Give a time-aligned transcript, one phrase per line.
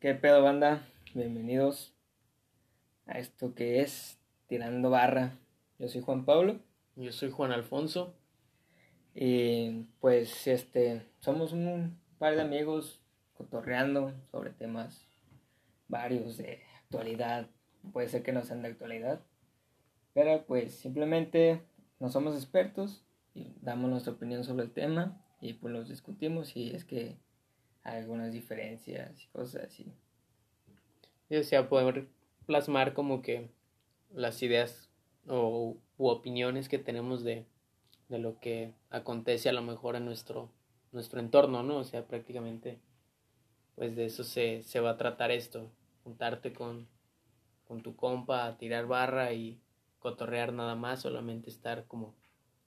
[0.00, 0.86] ¿Qué pedo, banda?
[1.12, 1.92] Bienvenidos
[3.06, 5.36] a esto que es Tirando Barra.
[5.80, 6.60] Yo soy Juan Pablo.
[6.94, 8.14] Yo soy Juan Alfonso.
[9.12, 13.02] Y pues este somos un par de amigos
[13.34, 15.04] cotorreando sobre temas
[15.88, 17.48] varios de actualidad.
[17.92, 19.20] Puede ser que no sean de actualidad.
[20.14, 21.60] Pero pues simplemente
[21.98, 23.04] no somos expertos
[23.34, 27.16] y damos nuestra opinión sobre el tema y pues los discutimos y es que
[27.92, 29.92] algunas diferencias y cosas así.
[31.30, 32.08] O sea, poder
[32.46, 33.50] plasmar como que
[34.14, 34.88] las ideas
[35.26, 37.44] o u opiniones que tenemos de,
[38.08, 40.50] de lo que acontece a lo mejor en nuestro,
[40.92, 41.78] nuestro entorno, ¿no?
[41.78, 42.78] O sea, prácticamente,
[43.74, 45.70] pues de eso se, se va a tratar esto,
[46.04, 46.86] juntarte con,
[47.66, 49.60] con tu compa tirar barra y
[49.98, 52.14] cotorrear nada más, solamente estar como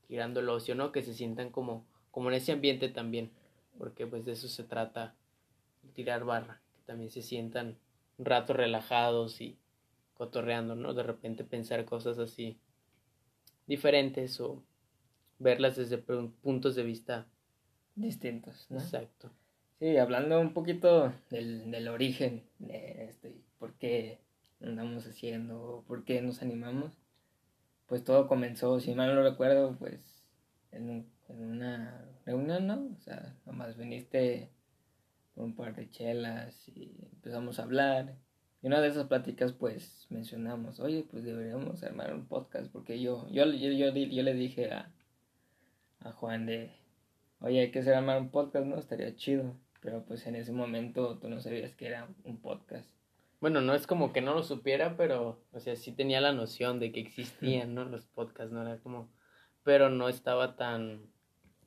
[0.07, 0.91] tirando el ocio, ¿no?
[0.91, 3.31] Que se sientan como, como en ese ambiente también,
[3.77, 5.15] porque pues de eso se trata,
[5.93, 7.77] tirar barra, que también se sientan
[8.17, 9.57] un rato relajados y
[10.13, 10.93] cotorreando, ¿no?
[10.93, 12.59] De repente pensar cosas así
[13.65, 14.63] diferentes o
[15.39, 17.25] verlas desde puntos de vista
[17.95, 18.79] distintos, ¿no?
[18.79, 19.31] Exacto.
[19.79, 24.19] Sí, hablando un poquito del, del origen de este, por qué
[24.61, 26.93] andamos haciendo, por qué nos animamos,
[27.87, 29.99] pues todo comenzó, si mal no recuerdo, pues
[30.71, 32.89] en, en una reunión, ¿no?
[32.97, 34.51] O sea, nomás viniste
[35.33, 38.15] por un par de chelas y empezamos a hablar
[38.61, 43.27] y una de esas pláticas pues mencionamos, oye, pues deberíamos armar un podcast, porque yo,
[43.29, 44.91] yo, yo, yo, yo le dije a,
[46.01, 46.71] a Juan de,
[47.39, 48.77] oye, hay que hacer armar un podcast, ¿no?
[48.77, 52.87] Estaría chido, pero pues en ese momento tú no sabías que era un podcast.
[53.39, 56.79] Bueno, no es como que no lo supiera, pero, o sea, sí tenía la noción
[56.79, 57.85] de que existían, ¿no?
[57.85, 59.09] Los podcasts, no era como,
[59.63, 61.07] pero no estaba tan,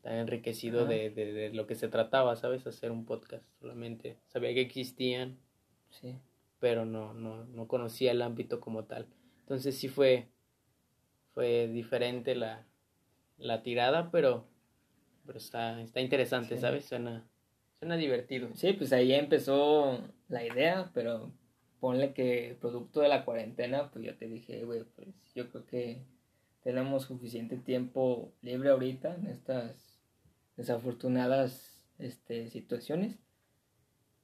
[0.05, 2.65] tan enriquecido de, de, de lo que se trataba, ¿sabes?
[2.69, 5.41] Hacer un podcast, solamente sabía que existían.
[5.91, 6.15] Sí
[6.65, 9.07] pero no, no, no conocía el ámbito como tal.
[9.41, 10.29] Entonces sí fue,
[11.35, 12.67] fue diferente la,
[13.37, 14.47] la tirada, pero,
[15.27, 16.87] pero está, está interesante, ¿sabes?
[16.87, 17.29] Suena,
[17.79, 18.49] suena divertido.
[18.55, 21.35] Sí, pues ahí empezó la idea, pero
[21.81, 26.03] ponle que producto de la cuarentena, pues yo te dije, güey, pues yo creo que
[26.63, 29.94] tenemos suficiente tiempo libre ahorita en estas
[30.57, 33.19] desafortunadas este, situaciones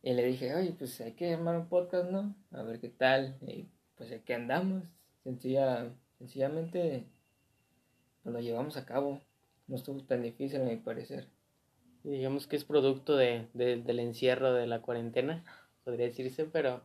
[0.03, 2.35] y le dije, oye, pues hay que armar un podcast, ¿no?
[2.53, 3.37] A ver qué tal.
[3.43, 4.85] Y pues aquí andamos.
[5.23, 7.05] Sencilla, sencillamente
[8.23, 9.21] pues, lo llevamos a cabo.
[9.67, 11.29] No estuvo tan difícil a mi parecer.
[12.03, 15.45] digamos que es producto de, del encierro de la cuarentena,
[15.85, 16.83] podría decirse, pero,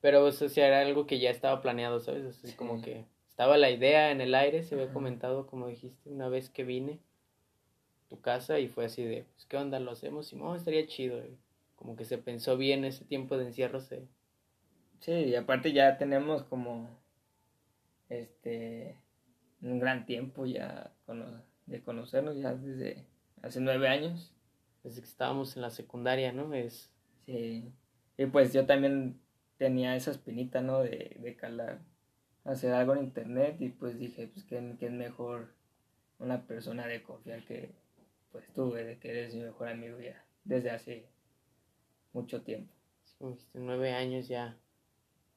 [0.00, 2.26] pero o sea, era algo que ya estaba planeado, ¿sabes?
[2.26, 6.28] Así como que estaba la idea en el aire, se había comentado, como dijiste, una
[6.28, 7.00] vez que vine
[8.08, 9.80] tu casa y fue así de, pues, ¿qué onda?
[9.80, 10.32] ¿Lo hacemos?
[10.32, 11.22] Y, no, estaría chido
[11.78, 14.08] como que se pensó bien ese tiempo de encierro se
[15.00, 16.90] sí y aparte ya tenemos como
[18.08, 18.96] este
[19.62, 20.92] un gran tiempo ya
[21.66, 23.06] de conocernos ya desde
[23.42, 24.34] hace nueve años
[24.82, 26.90] desde que estábamos en la secundaria no es
[27.26, 27.72] sí
[28.16, 29.20] y pues yo también
[29.56, 31.78] tenía esa espinita no de, de calar
[32.44, 35.54] hacer algo en internet y pues dije pues que, que es mejor
[36.18, 37.70] una persona de confiar que
[38.32, 41.08] pues tú de que eres mi mejor amigo ya desde hace
[42.12, 42.72] mucho tiempo.
[43.20, 44.56] Este, nueve años ya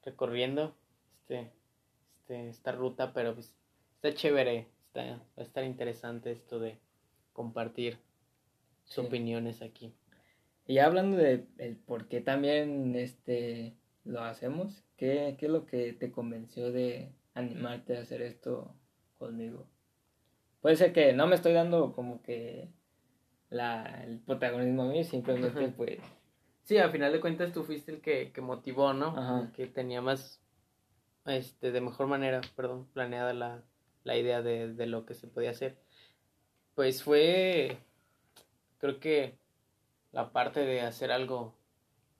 [0.04, 0.76] recorriendo
[1.20, 1.52] este,
[2.18, 3.52] este, esta ruta, pero pues
[3.96, 6.78] está chévere, está, va a estar interesante esto de
[7.32, 7.98] compartir
[8.84, 9.94] sus opiniones aquí.
[10.66, 15.92] Y hablando de el por qué también este, lo hacemos, ¿qué, ¿qué es lo que
[15.92, 18.74] te convenció de animarte a hacer esto
[19.18, 19.66] conmigo?
[20.60, 22.68] Puede ser que no me estoy dando como que
[23.52, 26.00] la, el protagonismo a mí, simplemente pues
[26.64, 29.42] Sí, al final de cuentas tú fuiste el que, que motivó, ¿no?
[29.42, 30.40] El que tenía más,
[31.26, 33.64] este, de mejor manera, perdón, planeada la,
[34.04, 35.76] la idea de, de lo que se podía hacer.
[36.76, 37.78] Pues fue,
[38.78, 39.38] creo que
[40.12, 41.52] la parte de hacer algo,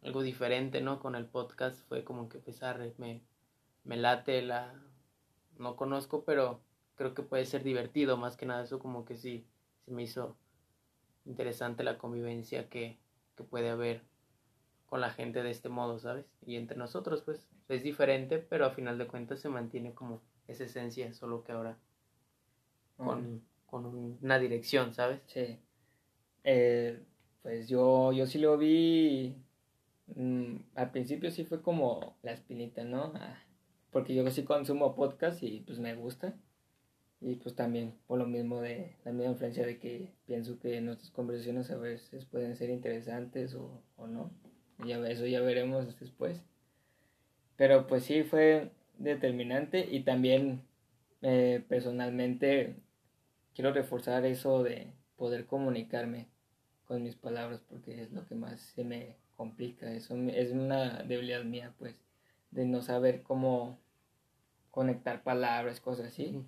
[0.02, 0.98] algo diferente, ¿no?
[0.98, 3.22] Con el podcast fue como que pesar, me,
[3.84, 4.74] me late la,
[5.56, 6.60] no conozco, pero
[6.96, 9.46] creo que puede ser divertido, más que nada eso como que sí,
[9.84, 10.36] se me hizo
[11.24, 12.98] interesante la convivencia que,
[13.36, 14.02] que puede haber
[14.86, 16.26] con la gente de este modo, ¿sabes?
[16.44, 20.64] Y entre nosotros, pues, es diferente, pero a final de cuentas se mantiene como esa
[20.64, 21.78] esencia, solo que ahora
[22.96, 23.86] con, con
[24.20, 25.20] una dirección, ¿sabes?
[25.26, 25.58] Sí.
[26.44, 27.02] Eh,
[27.42, 29.34] pues yo, yo sí lo vi,
[30.14, 33.12] mm, al principio sí fue como la espinita, ¿no?
[33.16, 33.42] Ah,
[33.90, 36.34] porque yo sí consumo podcast y pues me gusta.
[37.24, 41.10] Y pues también por lo mismo de la misma influencia de que pienso que nuestras
[41.12, 44.30] conversaciones a veces pueden ser interesantes o, o no.
[44.84, 46.42] Eso ya veremos después.
[47.56, 50.62] Pero pues sí, fue determinante y también
[51.22, 52.76] eh, personalmente
[53.54, 56.28] quiero reforzar eso de poder comunicarme
[56.84, 59.92] con mis palabras porque es lo que más se me complica.
[59.92, 61.94] Eso es una debilidad mía, pues,
[62.50, 63.78] de no saber cómo
[64.70, 66.44] conectar palabras, cosas así.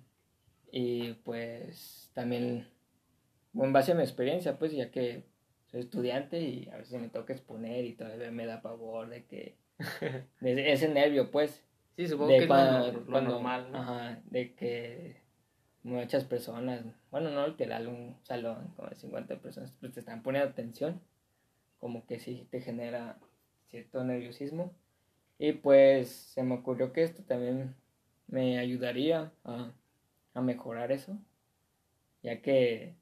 [0.71, 2.67] Y pues también,
[3.53, 5.23] en base a mi experiencia, pues ya que
[5.67, 9.57] soy estudiante y a veces me toca exponer y todavía me da pavor de que
[10.41, 11.63] ese nervio, pues.
[11.95, 15.21] Sí, supongo que es lo, normal, Ajá, de que
[15.83, 20.99] muchas personas, bueno, no literal, un salón con 50 personas, pues te están poniendo atención,
[21.79, 23.17] como que sí te genera
[23.69, 24.73] cierto nerviosismo.
[25.37, 27.75] Y pues se me ocurrió que esto también
[28.27, 29.71] me ayudaría a,
[30.35, 31.17] a mejorar eso,
[32.21, 32.95] ya que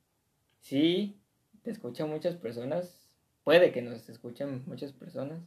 [0.62, 1.19] sí
[1.63, 3.09] te escuchan muchas personas,
[3.44, 5.41] puede que nos escuchen muchas personas,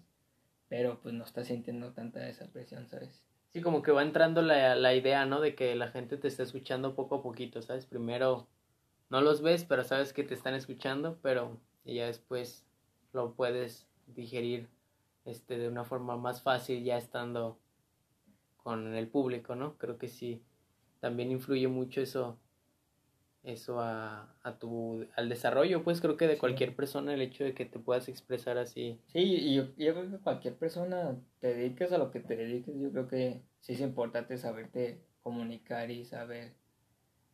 [0.68, 3.22] pero pues no estás sintiendo tanta esa presión, ¿sabes?
[3.52, 5.40] Sí, como que va entrando la, la idea, ¿no?
[5.40, 7.86] De que la gente te está escuchando poco a poquito, ¿sabes?
[7.86, 8.46] Primero
[9.08, 12.66] no los ves, pero sabes que te están escuchando, pero ya después
[13.12, 14.68] lo puedes digerir
[15.24, 17.58] este, de una forma más fácil ya estando
[18.56, 19.78] con el público, ¿no?
[19.78, 20.42] Creo que sí,
[21.06, 22.36] también influye mucho eso
[23.44, 27.54] eso a, a tu, al desarrollo, pues creo que de cualquier persona el hecho de
[27.54, 29.00] que te puedas expresar así.
[29.06, 32.74] Sí, y yo, yo, creo que cualquier persona te dediques a lo que te dediques,
[32.76, 36.54] yo creo que sí es importante saberte comunicar y saber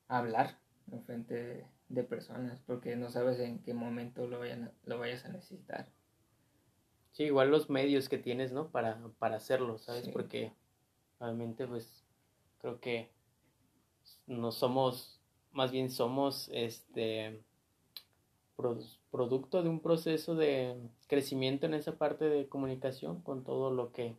[0.06, 0.58] hablar
[0.90, 5.24] en frente de, de personas, porque no sabes en qué momento lo, vayan lo vayas
[5.24, 5.88] a necesitar.
[7.12, 8.70] Sí, igual los medios que tienes, ¿no?
[8.70, 10.10] Para, para hacerlo, ¿sabes?
[10.10, 10.52] Porque
[11.18, 12.04] realmente, pues,
[12.58, 13.10] creo que
[14.26, 15.20] no somos
[15.52, 17.42] más bien somos este
[19.10, 20.76] producto de un proceso de
[21.08, 24.16] crecimiento en esa parte de comunicación con todo lo que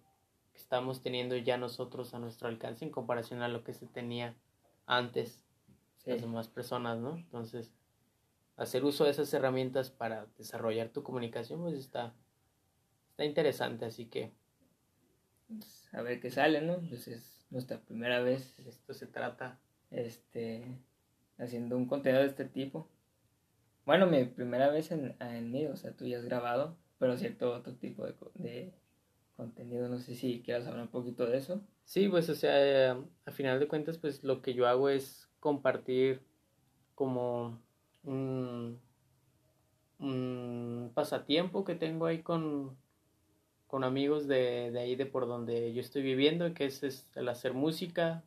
[0.54, 4.36] estamos teniendo ya nosotros a nuestro alcance en comparación a lo que se tenía
[4.86, 5.42] antes
[6.06, 7.16] las demás personas, ¿no?
[7.16, 7.72] Entonces,
[8.58, 12.14] hacer uso de esas herramientas para desarrollar tu comunicación, pues está,
[13.12, 14.34] está interesante, así que...
[15.48, 16.80] Pues, a ver qué sale, ¿no?
[16.90, 18.58] Pues es nuestra primera vez.
[18.66, 19.60] Esto se trata.
[19.94, 20.80] Este,
[21.38, 22.90] haciendo un contenido de este tipo.
[23.86, 27.54] Bueno, mi primera vez en, en mí, o sea, tú ya has grabado, pero cierto
[27.54, 28.74] otro tipo de, de
[29.38, 29.88] contenido.
[29.88, 31.62] No sé si quieras hablar un poquito de eso.
[31.86, 36.22] Sí, pues, o sea, a final de cuentas, pues lo que yo hago es compartir
[36.96, 37.60] como
[38.04, 38.80] un,
[40.00, 42.78] un pasatiempo que tengo ahí con,
[43.68, 47.28] con amigos de, de, ahí, de por donde yo estoy viviendo, que es, es el
[47.30, 48.24] hacer música,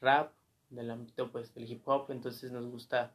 [0.00, 0.32] rap,
[0.70, 3.12] del ámbito pues del hip hop, entonces nos gusta,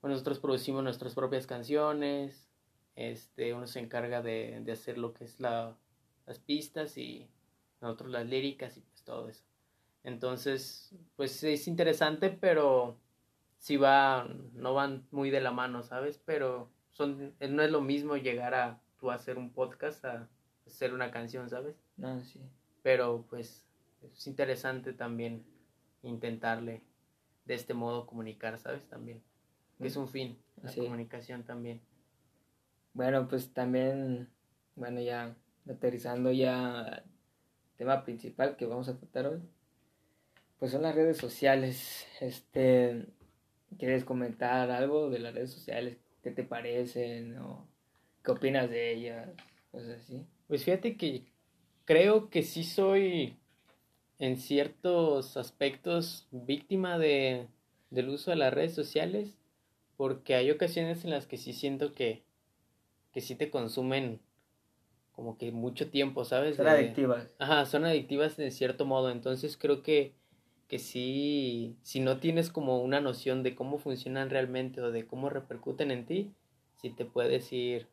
[0.00, 2.48] bueno, nosotros producimos nuestras propias canciones,
[2.94, 5.76] este, uno se encarga de, de hacer lo que es la,
[6.26, 7.28] las pistas y
[7.80, 9.44] nosotros las líricas y pues todo eso.
[10.04, 12.96] Entonces, pues es interesante, pero
[13.58, 16.20] si va, no van muy de la mano, ¿sabes?
[16.24, 20.28] Pero son, no es lo mismo llegar a tú hacer un podcast a
[20.66, 21.76] hacer una canción, ¿sabes?
[21.96, 22.40] No, sí.
[22.82, 23.66] Pero pues
[24.00, 25.44] es interesante también
[26.02, 26.82] intentarle
[27.44, 28.86] de este modo comunicar, ¿sabes?
[28.88, 29.22] También.
[29.78, 31.80] Que es un fin, la comunicación también.
[32.94, 34.28] Bueno, pues también,
[34.74, 35.36] bueno, ya
[35.68, 37.04] aterrizando ya
[37.76, 39.42] tema principal que vamos a tratar hoy,
[40.58, 42.06] pues son las redes sociales.
[42.20, 43.06] Este,
[43.78, 45.98] ¿quieres comentar algo de las redes sociales?
[46.22, 47.68] ¿Qué te parecen o
[48.24, 49.28] qué opinas de ellas?
[49.70, 50.26] Cosas así.
[50.48, 51.26] Pues fíjate que
[51.84, 53.36] creo que sí soy
[54.18, 57.48] en ciertos aspectos víctima de,
[57.90, 59.38] del uso de las redes sociales,
[59.96, 62.22] porque hay ocasiones en las que sí siento que,
[63.12, 64.20] que sí te consumen
[65.12, 66.56] como que mucho tiempo, ¿sabes?
[66.56, 67.30] Son adictivas.
[67.38, 70.14] Ajá, son adictivas de cierto modo, entonces creo que,
[70.68, 75.30] que sí, si no tienes como una noción de cómo funcionan realmente o de cómo
[75.30, 76.34] repercuten en ti,
[76.76, 77.88] sí te puedes ir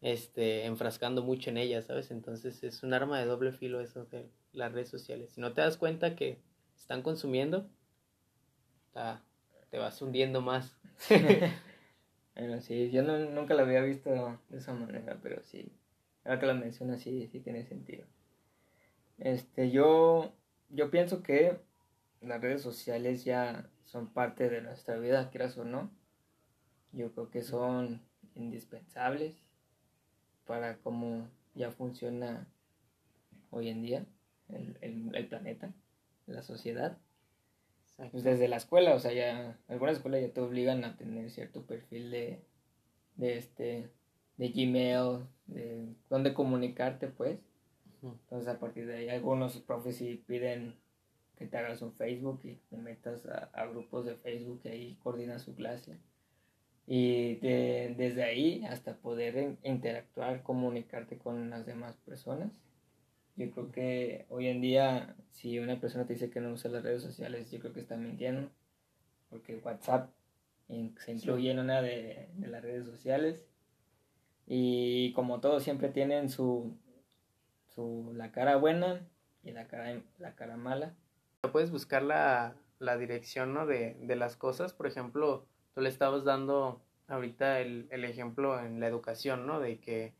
[0.00, 2.10] este, enfrascando mucho en ellas, ¿sabes?
[2.12, 5.32] Entonces es un arma de doble filo eso de las redes sociales.
[5.32, 6.38] Si no te das cuenta que
[6.76, 7.68] están consumiendo,
[9.70, 10.76] te vas hundiendo más.
[12.36, 15.72] bueno, sí, yo nunca lo había visto de esa manera, pero sí,
[16.24, 18.06] ahora que lo mencionas, sí, sí tiene sentido.
[19.18, 20.32] Este, yo,
[20.70, 21.58] yo pienso que
[22.20, 25.90] las redes sociales ya son parte de nuestra vida, quieras o no.
[26.92, 28.02] Yo creo que son
[28.34, 29.44] indispensables
[30.46, 32.46] para cómo ya funciona
[33.50, 34.06] hoy en día
[34.54, 35.72] el, el, planeta,
[36.26, 36.98] la sociedad.
[38.10, 41.64] Pues desde la escuela, o sea, ya algunas escuelas ya te obligan a tener cierto
[41.64, 42.42] perfil de,
[43.16, 43.90] de este
[44.36, 47.38] de Gmail, de dónde comunicarte, pues.
[48.02, 50.74] Entonces, a partir de ahí, algunos profes sí piden
[51.36, 55.42] que te hagas un Facebook y te metas a, grupos de Facebook y ahí coordinas
[55.42, 55.98] su clase.
[56.86, 62.52] Y desde ahí hasta poder interactuar, comunicarte con las demás personas.
[63.36, 66.84] Yo creo que hoy en día, si una persona te dice que no usa las
[66.84, 68.50] redes sociales, yo creo que está mintiendo.
[69.28, 70.10] Porque WhatsApp
[70.68, 73.46] se incluye en una de, de las redes sociales.
[74.46, 76.76] Y como todos siempre tienen su,
[77.74, 79.06] su, la cara buena
[79.42, 80.94] y la cara, la cara mala.
[81.52, 83.66] Puedes buscar la, la dirección ¿no?
[83.66, 84.72] de, de, las cosas.
[84.72, 89.60] Por ejemplo, tú le estabas dando ahorita el, el ejemplo en la educación, ¿no?
[89.60, 90.14] De que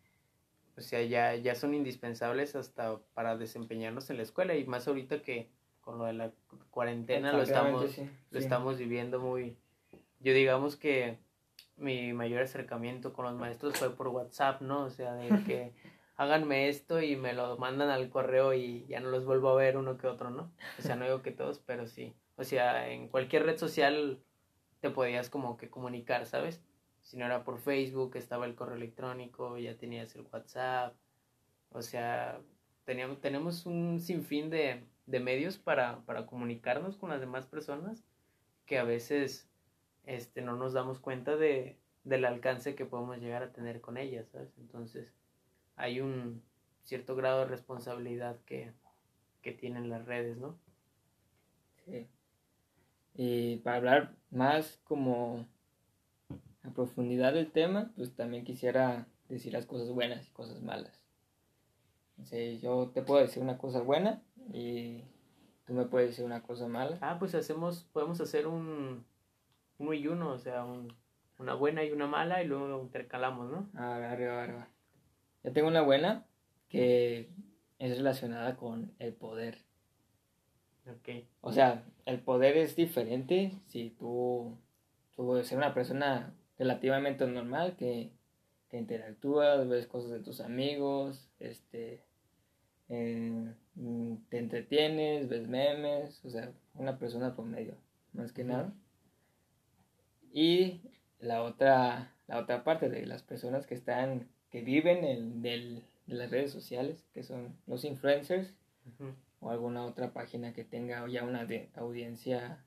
[0.76, 5.22] o sea, ya, ya son indispensables hasta para desempeñarnos en la escuela y más ahorita
[5.22, 5.50] que
[5.80, 6.32] con lo de la
[6.70, 7.98] cuarentena lo estamos,
[8.30, 9.56] lo estamos viviendo muy...
[10.20, 11.18] Yo digamos que
[11.76, 14.84] mi mayor acercamiento con los maestros fue por WhatsApp, ¿no?
[14.84, 15.74] O sea, de que
[16.16, 19.76] háganme esto y me lo mandan al correo y ya no los vuelvo a ver
[19.76, 20.50] uno que otro, ¿no?
[20.78, 22.14] O sea, no digo que todos, pero sí.
[22.36, 24.20] O sea, en cualquier red social
[24.80, 26.62] te podías como que comunicar, ¿sabes?
[27.04, 30.96] Si no era por Facebook, estaba el correo electrónico, ya tenías el WhatsApp.
[31.70, 32.40] O sea,
[32.84, 38.02] teníamos, tenemos un sinfín de, de medios para, para comunicarnos con las demás personas
[38.64, 39.50] que a veces
[40.06, 44.26] este, no nos damos cuenta de, del alcance que podemos llegar a tener con ellas,
[44.32, 44.56] ¿sabes?
[44.58, 45.12] Entonces,
[45.76, 46.42] hay un
[46.84, 48.72] cierto grado de responsabilidad que,
[49.42, 50.58] que tienen las redes, ¿no?
[51.84, 52.08] Sí.
[53.14, 55.46] Y para hablar más como
[56.64, 61.04] a profundidad del tema, pues también quisiera decir las cosas buenas y cosas malas.
[62.18, 65.02] O yo te puedo decir una cosa buena y
[65.66, 66.98] tú me puedes decir una cosa mala.
[67.00, 69.04] Ah, pues hacemos, podemos hacer un
[69.78, 70.64] uno y uno, o sea,
[71.38, 73.68] una buena y una mala y luego intercalamos, ¿no?
[73.74, 74.68] Ah, arriba, arriba.
[75.42, 76.26] Yo tengo una buena
[76.68, 77.30] que
[77.78, 79.58] es relacionada con el poder.
[80.86, 81.26] Ok.
[81.40, 84.56] O sea, el poder es diferente si tú,
[85.16, 88.10] tú eres una persona relativamente normal que,
[88.68, 92.02] que interactúas, ves cosas de tus amigos, este,
[92.88, 93.54] eh,
[94.28, 97.76] te entretienes, ves memes, o sea, una persona promedio,
[98.12, 98.72] más que nada.
[100.32, 100.80] Y
[101.20, 106.14] la otra, la otra parte de las personas que están, que viven en, del, de
[106.14, 108.54] las redes sociales, que son los influencers,
[109.40, 111.46] o alguna otra página que tenga ya una
[111.76, 112.64] audiencia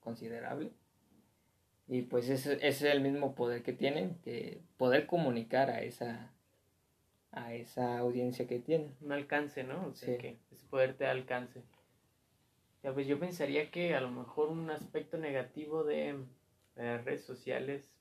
[0.00, 0.72] considerable.
[1.92, 6.32] Y pues ese, ese, es el mismo poder que tienen, que poder comunicar a esa,
[7.32, 8.96] a esa audiencia que tienen.
[9.02, 9.88] Un alcance, ¿no?
[9.88, 11.62] O sea, que ese poder te alcance.
[12.82, 16.16] Ya, pues yo pensaría que a lo mejor un aspecto negativo de,
[16.76, 17.92] las redes sociales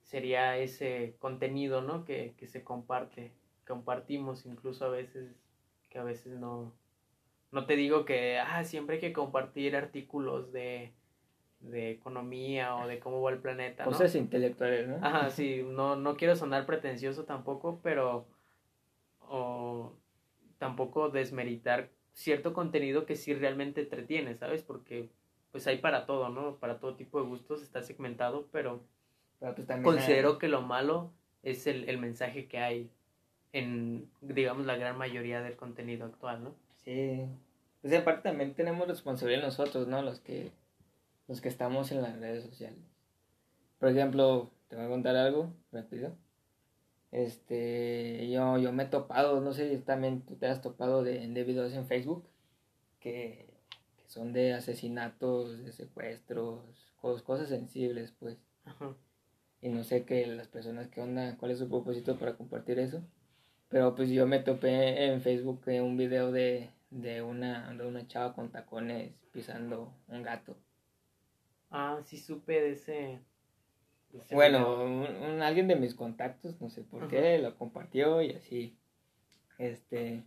[0.00, 2.06] sería ese contenido, ¿no?
[2.06, 3.34] Que, que se comparte,
[3.66, 5.36] compartimos incluso a veces,
[5.90, 6.72] que a veces no,
[7.52, 10.94] no te digo que, ah, siempre hay que compartir artículos de,
[11.70, 13.90] de economía o de cómo va el planeta, ¿no?
[13.90, 14.96] Cosas intelectuales, ¿no?
[15.02, 18.26] Ajá, sí, no, no quiero sonar pretencioso tampoco, pero
[19.20, 19.92] o
[20.58, 24.62] tampoco desmeritar cierto contenido que sí realmente entretiene, ¿sabes?
[24.62, 25.10] Porque
[25.52, 26.56] pues hay para todo, ¿no?
[26.56, 28.82] Para todo tipo de gustos está segmentado, pero,
[29.38, 32.90] pues, considero que lo malo es el, el mensaje que hay
[33.52, 36.54] en, digamos, la gran mayoría del contenido actual, ¿no?
[36.84, 37.24] Sí.
[37.80, 40.02] Pues aparte también tenemos responsabilidad nosotros, ¿no?
[40.02, 40.50] Los que,
[41.28, 42.78] los que estamos en las redes sociales.
[43.78, 46.16] Por ejemplo, te voy a contar algo rápido.
[47.12, 51.26] Este, yo, yo me he topado, no sé si también tú te has topado de,
[51.26, 52.24] de videos en Facebook
[53.00, 53.46] que
[54.06, 56.64] son de asesinatos, de secuestros,
[57.00, 58.36] cosas sensibles, pues.
[59.62, 63.02] Y no sé qué las personas que onda, cuál es su propósito para compartir eso.
[63.68, 68.34] Pero pues yo me topé en Facebook un video de, de, una, de una chava
[68.34, 70.56] con tacones pisando un gato.
[71.78, 73.20] Ah, sí supe de ese...
[74.30, 78.78] bueno, un, alguien de mis contactos, no sé por qué, lo compartió y así.
[79.58, 80.24] Este...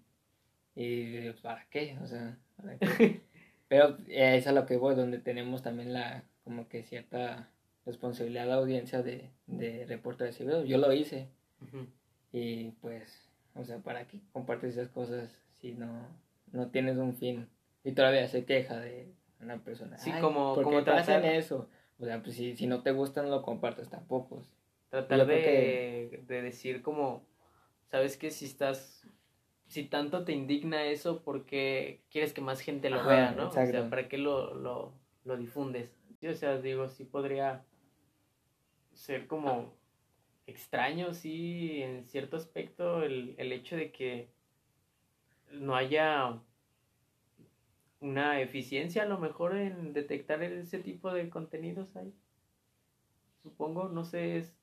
[0.75, 1.97] Y ¿para qué?
[2.03, 3.21] O sea, ¿para qué?
[3.67, 7.49] Pero eh, es a lo que voy, donde tenemos también la, como que cierta
[7.83, 10.63] responsabilidad de audiencia de, de reportar ese video.
[10.65, 11.29] Yo lo hice.
[12.31, 16.07] Y pues, o sea, ¿para qué compartes esas cosas si no,
[16.51, 17.49] no tienes un fin?
[17.83, 19.97] Y todavía se queja de una persona.
[19.97, 21.69] Sí, como, ¿por como te hacen eso?
[21.99, 24.43] O sea, pues si, si no te gustan, no lo compartes tampoco.
[24.89, 27.23] Tratar de, de decir como,
[27.87, 29.05] ¿sabes que Si estás
[29.69, 33.49] si tanto te indigna eso, ¿por qué quieres que más gente lo vea, no?
[33.49, 34.93] O sea, ¿para qué lo, lo,
[35.23, 35.91] lo difundes?
[36.27, 37.63] o sea, digo, sí podría
[38.93, 39.73] ser como
[40.47, 44.31] extraño, sí, en cierto aspecto, el, el hecho de que
[45.51, 46.39] no haya
[47.99, 52.13] una eficiencia a lo mejor en detectar ese tipo de contenidos ahí.
[53.43, 54.55] Supongo, no sé, es,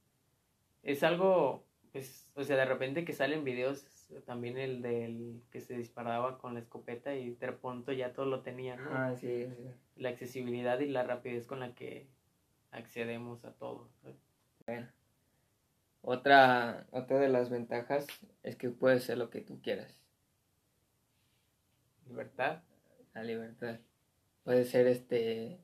[0.83, 3.87] es algo, pues, o sea, de repente que salen videos,
[4.25, 8.43] también el del que se disparaba con la escopeta y de pronto ya todo lo
[8.43, 8.91] tenía, ¿no?
[8.93, 9.71] Ah, sí, sí.
[9.97, 12.07] La accesibilidad y la rapidez con la que
[12.71, 13.89] accedemos a todo.
[14.67, 14.89] Bueno.
[16.03, 18.07] Otra, otra de las ventajas
[18.45, 19.99] es que puedes hacer lo que tú quieras.
[22.07, 22.63] Libertad.
[23.17, 23.79] La libertad.
[24.45, 25.59] Puede ser este,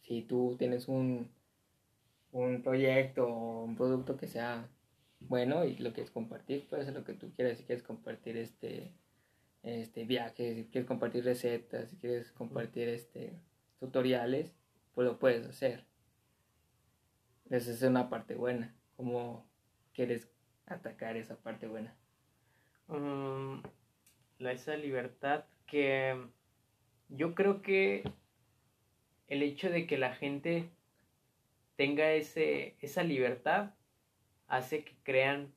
[0.00, 1.30] si tú tienes un,
[2.32, 4.68] un proyecto o un producto que sea
[5.20, 7.56] bueno y lo quieres compartir, puedes hacer lo que tú quieras.
[7.56, 8.90] Si quieres compartir este,
[9.62, 13.38] este viajes, si quieres compartir recetas, si quieres compartir este
[13.78, 14.52] tutoriales,
[14.96, 15.84] pues lo puedes hacer.
[17.48, 18.74] Esa es una parte buena.
[18.96, 19.48] ¿Cómo
[19.94, 20.28] quieres
[20.66, 21.94] atacar esa parte buena?
[22.88, 23.62] Um,
[24.40, 26.26] la, esa libertad que
[27.08, 28.04] yo creo que
[29.28, 30.70] el hecho de que la gente
[31.76, 33.74] tenga ese, esa libertad
[34.48, 35.52] hace que crean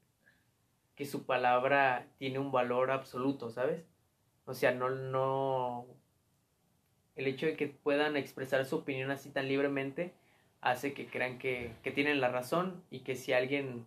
[0.95, 3.83] que su palabra tiene un valor absoluto, ¿sabes?
[4.45, 5.87] O sea, no, no,
[7.15, 10.13] el hecho de que puedan expresar su opinión así tan libremente
[10.59, 13.85] hace que crean que, que tienen la razón y que si alguien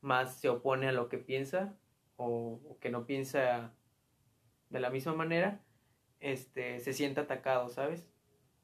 [0.00, 1.74] más se opone a lo que piensa
[2.16, 3.72] o, o que no piensa
[4.70, 5.60] de la misma manera,
[6.22, 8.06] este, se siente atacado, ¿sabes?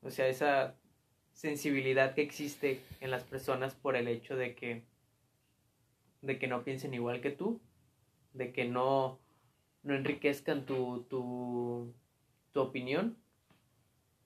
[0.03, 0.77] O sea, esa
[1.33, 4.85] sensibilidad que existe en las personas por el hecho de que,
[6.23, 7.61] de que no piensen igual que tú,
[8.33, 9.19] de que no,
[9.83, 11.93] no enriquezcan tu, tu,
[12.53, 13.17] tu opinión,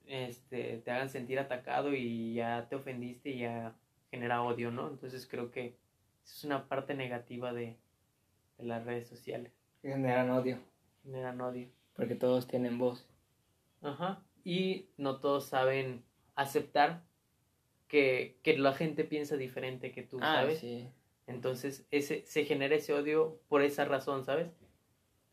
[0.05, 3.75] este, te hagan sentir atacado y ya te ofendiste y ya
[4.11, 4.89] genera odio, ¿no?
[4.89, 5.75] Entonces creo que
[6.23, 7.77] es una parte negativa de,
[8.59, 9.51] de las redes sociales.
[9.81, 10.59] Generan odio.
[11.03, 11.67] Generan odio.
[11.95, 13.07] Porque todos tienen voz.
[13.83, 14.23] Ajá.
[14.43, 16.03] Y no todos saben
[16.35, 17.03] aceptar
[17.87, 20.59] que, que la gente piensa diferente que tú, Ah, ¿sabes?
[20.59, 20.89] sí.
[21.27, 24.47] Entonces ese, se genera ese odio por esa razón, ¿sabes?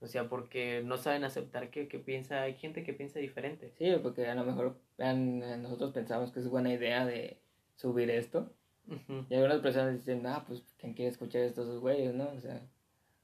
[0.00, 3.72] O sea, porque no saben aceptar que, que piensa, hay gente que piensa diferente.
[3.76, 7.40] Sí, porque a lo mejor vean, nosotros pensamos que es buena idea de
[7.76, 8.52] subir esto.
[8.88, 9.26] Ujú.
[9.28, 12.30] Y algunas personas dicen, ah, pues, ¿quién quiere escuchar estos güeyes, no?
[12.30, 12.62] O sea.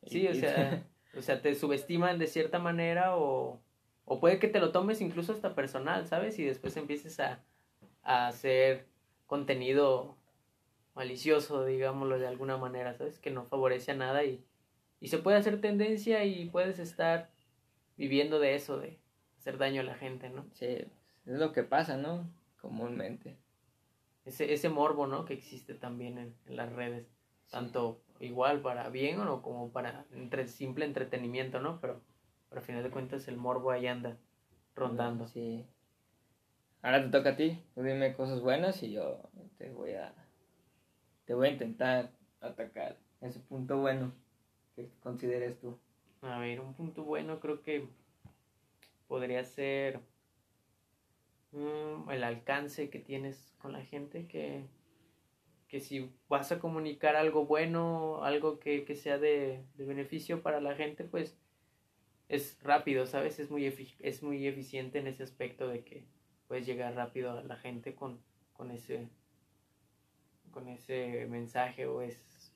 [0.06, 0.86] Sí, y- o sea,
[1.16, 3.60] o sea, te subestiman de cierta manera o,
[4.06, 6.38] o puede que te lo tomes incluso hasta personal, ¿sabes?
[6.38, 7.44] Y después empieces a,
[8.02, 8.86] a hacer
[9.26, 10.16] contenido
[10.94, 13.18] malicioso, digámoslo de alguna manera, ¿sabes?
[13.18, 14.42] Que no favorece a nada y,
[15.00, 17.30] y se puede hacer tendencia y puedes estar
[17.96, 18.98] viviendo de eso, de
[19.38, 20.46] hacer daño a la gente, ¿no?
[20.52, 20.88] sí, es
[21.26, 22.30] lo que pasa, ¿no?
[22.60, 23.36] Comúnmente.
[24.24, 25.24] Ese, ese morbo, ¿no?
[25.24, 27.06] Que existe también en, en las redes,
[27.50, 31.80] tanto igual para bien o como para entre, simple entretenimiento, ¿no?
[31.80, 32.00] Pero,
[32.56, 34.16] pero al final de cuentas el morbo ahí anda
[34.74, 35.28] rondando.
[35.28, 35.66] Sí.
[36.80, 37.62] Ahora te toca a ti.
[37.74, 40.14] Tú dime cosas buenas y yo te voy a.
[41.26, 44.10] Te voy a intentar atacar ese punto bueno
[44.74, 45.78] que consideres tú.
[46.22, 47.88] A ver, un punto bueno creo que
[49.06, 50.00] podría ser
[51.52, 54.64] mm, el alcance que tienes con la gente, que,
[55.68, 60.62] que si vas a comunicar algo bueno, algo que, que sea de, de beneficio para
[60.62, 61.36] la gente, pues
[62.28, 63.38] es rápido, ¿sabes?
[63.38, 63.66] Es muy,
[64.00, 66.06] es muy eficiente en ese aspecto de que
[66.48, 68.20] puedes llegar rápido a la gente con,
[68.52, 69.08] con ese
[70.50, 72.52] con ese mensaje o es,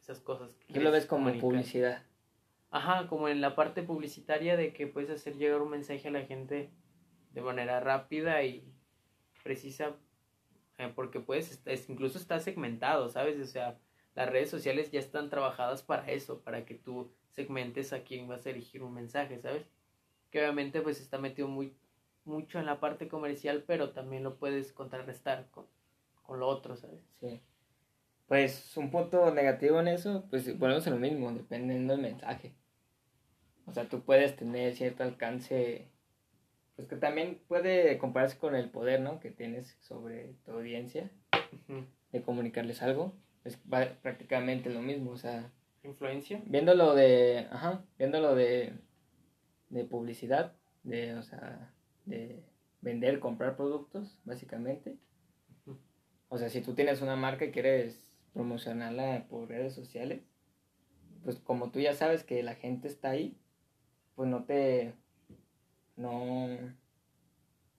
[0.00, 1.40] esas cosas que Tú lo ves como comunicar.
[1.42, 2.02] publicidad.
[2.70, 6.22] Ajá, como en la parte publicitaria de que puedes hacer llegar un mensaje a la
[6.24, 6.70] gente
[7.32, 8.72] de manera rápida y
[9.42, 9.96] precisa,
[10.78, 13.40] eh, porque puedes, es- incluso está segmentado, ¿sabes?
[13.40, 13.80] O sea,
[14.14, 18.46] las redes sociales ya están trabajadas para eso, para que tú segmentes a quién vas
[18.46, 19.66] a dirigir un mensaje, ¿sabes?
[20.30, 21.74] Que obviamente pues está metido muy
[22.24, 25.66] mucho en la parte comercial, pero también lo puedes contrarrestar con,
[26.22, 27.00] con lo otro, ¿sabes?
[27.20, 27.40] Sí.
[28.26, 32.54] Pues un punto negativo en eso, pues volvemos a lo mismo, dependiendo del mensaje.
[33.66, 35.88] O sea, tú puedes tener cierto alcance,
[36.76, 39.20] pues que también puede compararse con el poder, ¿no?
[39.20, 41.10] Que tienes sobre tu audiencia,
[42.12, 43.14] de comunicarles algo.
[43.44, 43.58] Es
[44.02, 45.50] prácticamente lo mismo, o sea,
[45.82, 46.42] Influencia.
[46.46, 48.74] viéndolo de, ajá, viéndolo de,
[49.70, 51.72] de publicidad, de, o sea,
[52.04, 52.44] de
[52.80, 54.96] vender, comprar productos, básicamente.
[56.28, 60.22] O sea, si tú tienes una marca y quieres promocionarla por redes sociales,
[61.24, 63.36] pues como tú ya sabes que la gente está ahí,
[64.14, 64.94] pues no te,
[65.96, 66.46] no,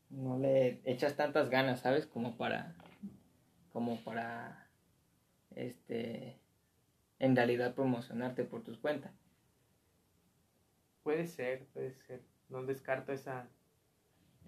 [0.09, 2.05] no le echas tantas ganas, ¿sabes?
[2.05, 2.75] Como para,
[3.71, 4.69] como para,
[5.55, 6.37] este,
[7.21, 9.11] en realidad promocionarte por tus cuentas.
[11.03, 12.21] Puede ser, puede ser.
[12.49, 13.47] No descarto esa,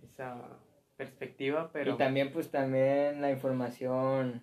[0.02, 0.60] esa
[0.98, 1.94] perspectiva, pero...
[1.94, 4.42] Y también, pues, también la información,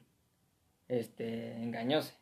[0.86, 2.14] este, engañosa.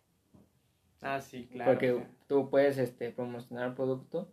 [1.02, 1.72] Ah, sí, claro.
[1.72, 4.32] Porque tú puedes, este, promocionar el producto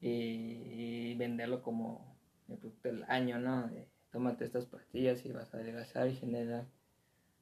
[0.00, 2.16] y, venderlo como
[2.48, 3.68] el producto del año, ¿no?
[3.68, 6.64] De, tómate estas pastillas y vas a adelgazar y generar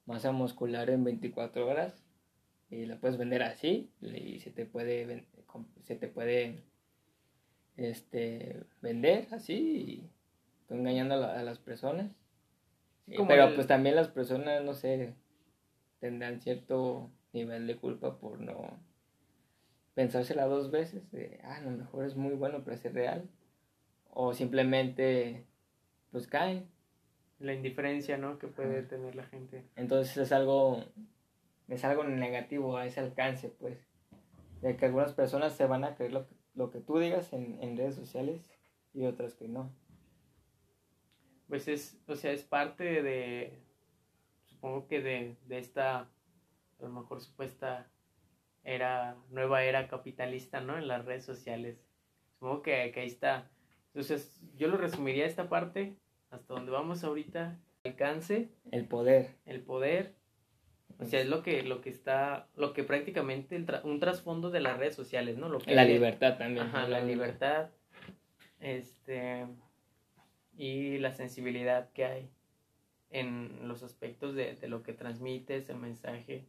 [0.05, 2.06] masa muscular en 24 horas
[2.69, 5.25] y la puedes vender así y se te puede
[5.83, 6.63] se te puede
[7.77, 10.09] este vender así y
[10.67, 12.11] tú engañando a, las personas.
[13.05, 15.13] Pero pues también las personas no sé
[15.99, 18.79] tendrán cierto nivel de culpa por no
[19.93, 23.27] pensársela dos veces de ah a lo mejor es muy bueno pero es real
[24.11, 25.45] o simplemente
[26.11, 26.67] pues caen.
[27.39, 29.63] La indiferencia no que puede tener la gente.
[29.75, 30.83] Entonces es algo
[31.67, 33.87] es algo negativo a ese alcance, pues.
[34.61, 37.61] De que algunas personas se van a creer lo que, lo que tú digas en,
[37.61, 38.51] en redes sociales
[38.93, 39.71] y otras que no.
[41.47, 43.61] Pues es, o sea, es parte de,
[44.45, 46.09] supongo que de, de esta, a
[46.79, 47.89] lo mejor supuesta
[48.63, 50.77] era, nueva era capitalista, ¿no?
[50.77, 51.85] En las redes sociales.
[52.33, 53.49] Supongo que, que ahí está.
[53.87, 55.95] Entonces, yo lo resumiría esta parte,
[56.29, 58.49] hasta donde vamos ahorita, alcance.
[58.71, 59.35] El poder.
[59.45, 60.16] El poder,
[60.99, 64.77] o sea, es lo que, lo que está, lo que prácticamente un trasfondo de las
[64.77, 65.47] redes sociales, ¿no?
[65.47, 66.65] Lo que la libertad también.
[66.65, 67.69] Ajá, la libertad,
[68.59, 69.45] este,
[70.57, 72.29] y la sensibilidad que hay
[73.11, 76.45] en los aspectos de, de lo que transmites, el mensaje.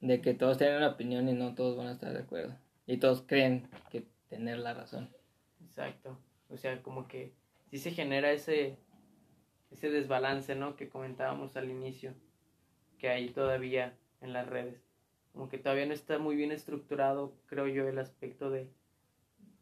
[0.00, 2.54] De que todos tienen una opinión y no todos van a estar de acuerdo.
[2.86, 5.08] Y todos creen que tener la razón.
[5.64, 6.18] Exacto.
[6.50, 7.32] O sea, como que
[7.70, 8.76] sí se genera ese,
[9.70, 10.76] ese desbalance, ¿no?
[10.76, 12.14] Que comentábamos al inicio
[12.98, 14.80] que hay todavía en las redes.
[15.32, 18.70] Como que todavía no está muy bien estructurado, creo yo, el aspecto de,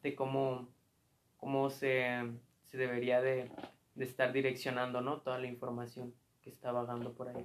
[0.03, 0.69] de cómo,
[1.37, 2.31] cómo se,
[2.67, 3.51] se debería de,
[3.95, 5.21] de, estar direccionando ¿no?
[5.21, 7.43] toda la información que está vagando por ahí.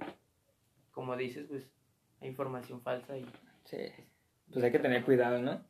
[0.92, 1.68] Como dices, pues
[2.20, 3.26] hay información falsa y...
[3.64, 3.78] Sí,
[4.52, 5.64] pues hay que tener cuidado, ¿no?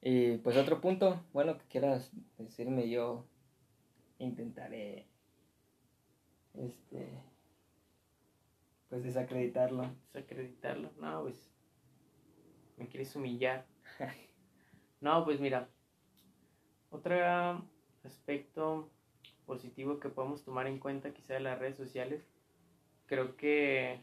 [0.00, 3.26] Y pues otro punto, bueno, que quieras decirme yo,
[4.18, 5.06] intentaré,
[6.54, 7.22] este,
[8.94, 9.90] pues desacreditarlo.
[10.12, 11.52] Desacreditarlo, no, pues
[12.76, 13.66] me quieres humillar.
[15.00, 15.68] no, pues mira,
[16.90, 17.16] otro
[18.04, 18.88] aspecto
[19.46, 22.30] positivo que podemos tomar en cuenta quizá de las redes sociales,
[23.06, 23.98] creo que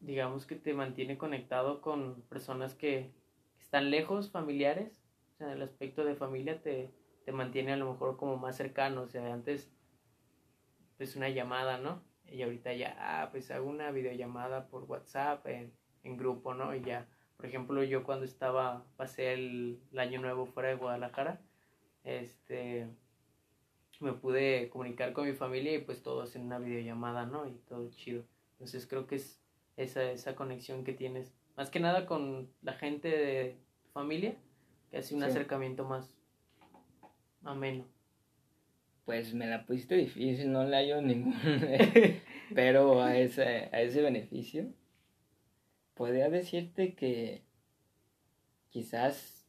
[0.00, 3.14] digamos que te mantiene conectado con personas que,
[3.60, 6.92] están lejos, familiares, o sea, el aspecto de familia te,
[7.24, 9.72] te mantiene a lo mejor como más cercano, o sea, antes
[10.96, 12.02] pues una llamada, ¿no?
[12.32, 16.74] Y ahorita ya, ah, pues hago una videollamada por WhatsApp en, en grupo, ¿no?
[16.74, 21.40] Y ya, por ejemplo, yo cuando estaba, pasé el, año nuevo fuera de Guadalajara,
[22.04, 22.88] este,
[24.00, 27.46] me pude comunicar con mi familia y pues todos en una videollamada, ¿no?
[27.46, 28.24] Y todo chido.
[28.52, 29.40] Entonces creo que es
[29.76, 34.36] esa, esa conexión que tienes, más que nada con la gente de tu familia,
[34.90, 36.14] que hace un acercamiento más
[37.44, 37.84] ameno.
[39.04, 41.34] Pues me la pusiste difícil, no le hallo ningún.
[42.54, 44.72] pero a ese, a ese beneficio,
[45.94, 47.42] podría decirte que
[48.70, 49.46] quizás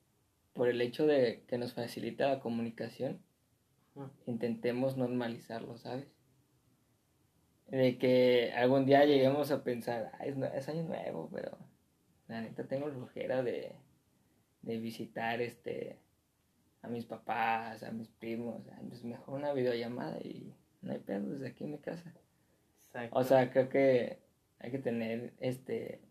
[0.54, 3.22] por el hecho de que nos facilita la comunicación,
[4.26, 6.08] intentemos normalizarlo, ¿sabes?
[7.68, 11.58] De que algún día lleguemos a pensar, es, es, año nuevo, pero
[12.28, 13.76] la neta tengo flojera de,
[14.62, 15.98] de visitar este
[16.84, 21.48] a mis papás, a mis primos, pues mejor una videollamada y no hay pedo desde
[21.48, 22.14] aquí en mi casa.
[23.12, 24.20] O sea, creo que
[24.60, 26.02] hay que tener este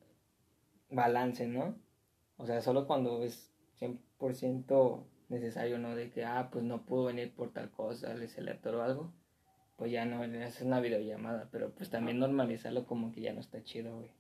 [0.90, 1.76] balance, ¿no?
[2.38, 5.94] O sea, solo cuando es 100% necesario, ¿no?
[5.94, 9.12] De que, ah, pues no pudo venir por tal cosa, le se le atoró algo,
[9.76, 13.62] pues ya no, es una videollamada, pero pues también normalizarlo como que ya no está
[13.62, 14.10] chido, güey.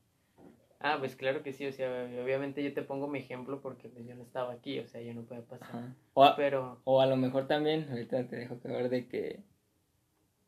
[0.84, 1.88] Ah, pues claro que sí, o sea,
[2.22, 5.14] obviamente yo te pongo mi ejemplo porque pues, yo no estaba aquí, o sea, yo
[5.14, 5.94] no puede pasar.
[6.12, 6.80] O a, pero...
[6.84, 9.44] o a lo mejor también, ahorita te dejo que ver de que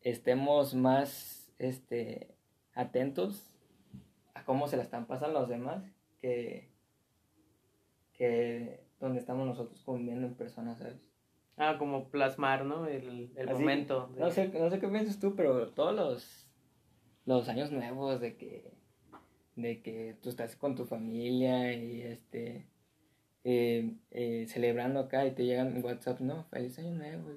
[0.00, 2.34] estemos más este,
[2.74, 3.52] atentos
[4.34, 5.84] a cómo se la están pasando los demás
[6.20, 6.68] que,
[8.12, 11.00] que donde estamos nosotros conviviendo en persona, ¿sabes?
[11.56, 12.86] Ah, como plasmar, ¿no?
[12.86, 14.10] El, el momento.
[14.18, 16.50] No, sé, no sé qué piensas tú, pero todos los,
[17.24, 18.73] los años nuevos de que
[19.56, 22.66] de que tú estás con tu familia y este
[23.44, 27.30] eh, eh, celebrando acá y te llegan en WhatsApp, no, feliz año nuevo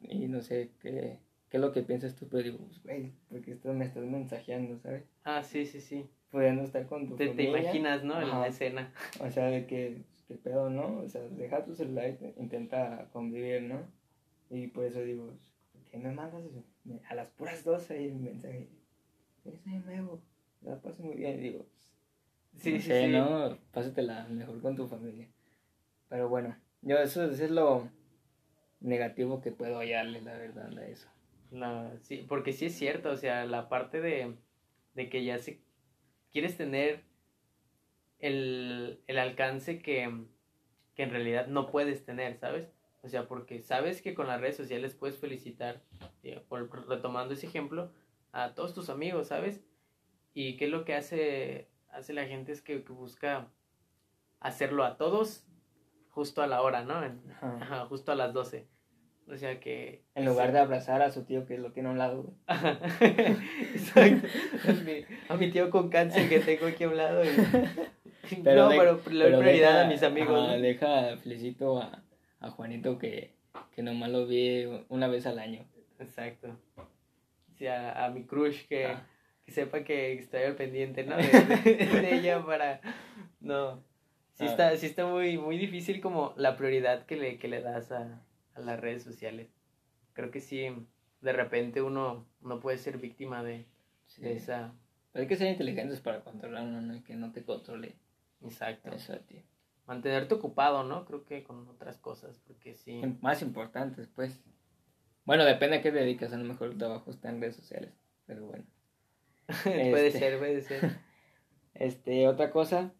[0.00, 3.52] y, no sé qué, qué es lo que piensas tú, pero digo, pues, güey, porque
[3.52, 5.04] esto me estás mensajeando, ¿sabes?
[5.22, 6.10] Ah, sí, sí, sí.
[6.30, 7.52] pudiendo estar con tu te, familia.
[7.52, 8.20] Te imaginas, ¿no?
[8.20, 8.92] En la escena.
[9.20, 10.98] O sea, de que, qué pedo, ¿no?
[10.98, 13.86] O sea, deja tu celular y intenta convivir, ¿no?
[14.50, 15.32] Y por eso digo,
[15.90, 16.42] ¿qué me mandas
[17.08, 18.68] a las puras 12 ahí el mensaje?
[19.44, 20.20] Es nuevo,
[20.64, 21.66] la paso muy bien, digo.
[22.56, 23.08] Sí, sí, sí.
[23.08, 23.58] ¿no?
[23.72, 25.28] Pásatela mejor con tu familia.
[26.08, 27.88] Pero bueno, yo eso, es lo
[28.80, 31.08] negativo que puedo hallarle, la verdad, a eso.
[31.50, 34.36] La, sí, porque sí es cierto, o sea, la parte de,
[34.94, 35.60] de que ya se
[36.32, 37.04] quieres tener
[38.18, 40.26] el, el alcance que,
[40.94, 42.68] que en realidad no puedes tener, ¿sabes?
[43.02, 45.82] O sea, porque sabes que con las redes sociales puedes felicitar,
[46.48, 47.92] por, retomando ese ejemplo,
[48.30, 49.64] a todos tus amigos, ¿sabes?
[50.34, 53.48] Y qué es lo que hace, hace la gente es que, busca
[54.40, 55.44] hacerlo a todos
[56.10, 57.00] justo a la hora, ¿no?
[57.88, 58.66] justo a las 12.
[59.28, 60.02] O sea que...
[60.14, 62.34] En lugar de abrazar a su tío que lo tiene a un lado.
[63.00, 64.28] Exacto.
[65.28, 67.22] a mi tío con cáncer que tengo aquí a un lado.
[68.44, 70.60] Pero no, pero le doy prioridad a mis amigos.
[70.62, 72.02] Deja, felicito a,
[72.40, 73.34] a Juanito que,
[73.72, 75.66] que nomás lo vi una vez al año.
[75.98, 76.56] Exacto.
[77.56, 79.06] Sí, a, a mi crush que, ah.
[79.44, 81.16] Que, sepa que estoy al pendiente, ¿no?
[81.16, 82.80] De, ella para...
[83.40, 83.82] No.
[84.34, 84.46] Sí, ah.
[84.46, 88.22] está, sí está muy, muy difícil como la prioridad que le, que le das a,
[88.54, 89.48] a las redes sociales.
[90.12, 90.66] Creo que sí,
[91.20, 93.66] de repente uno no puede ser víctima de,
[94.20, 94.74] esa...
[95.12, 96.96] Pero hay que ser inteligentes para controlarlo, ¿no?
[96.96, 97.96] Y que no te controle.
[98.42, 98.90] Exacto.
[98.90, 99.44] Eso a ti
[99.86, 101.04] mantenerte ocupado, ¿no?
[101.04, 103.02] Creo que con otras cosas, porque sí.
[103.20, 104.42] Más importantes, pues.
[105.24, 107.92] Bueno, depende a qué dedicas, a lo mejor el trabajo está en redes sociales,
[108.26, 108.64] pero bueno.
[109.64, 110.98] puede este, ser, puede ser.
[111.74, 112.92] Este, otra cosa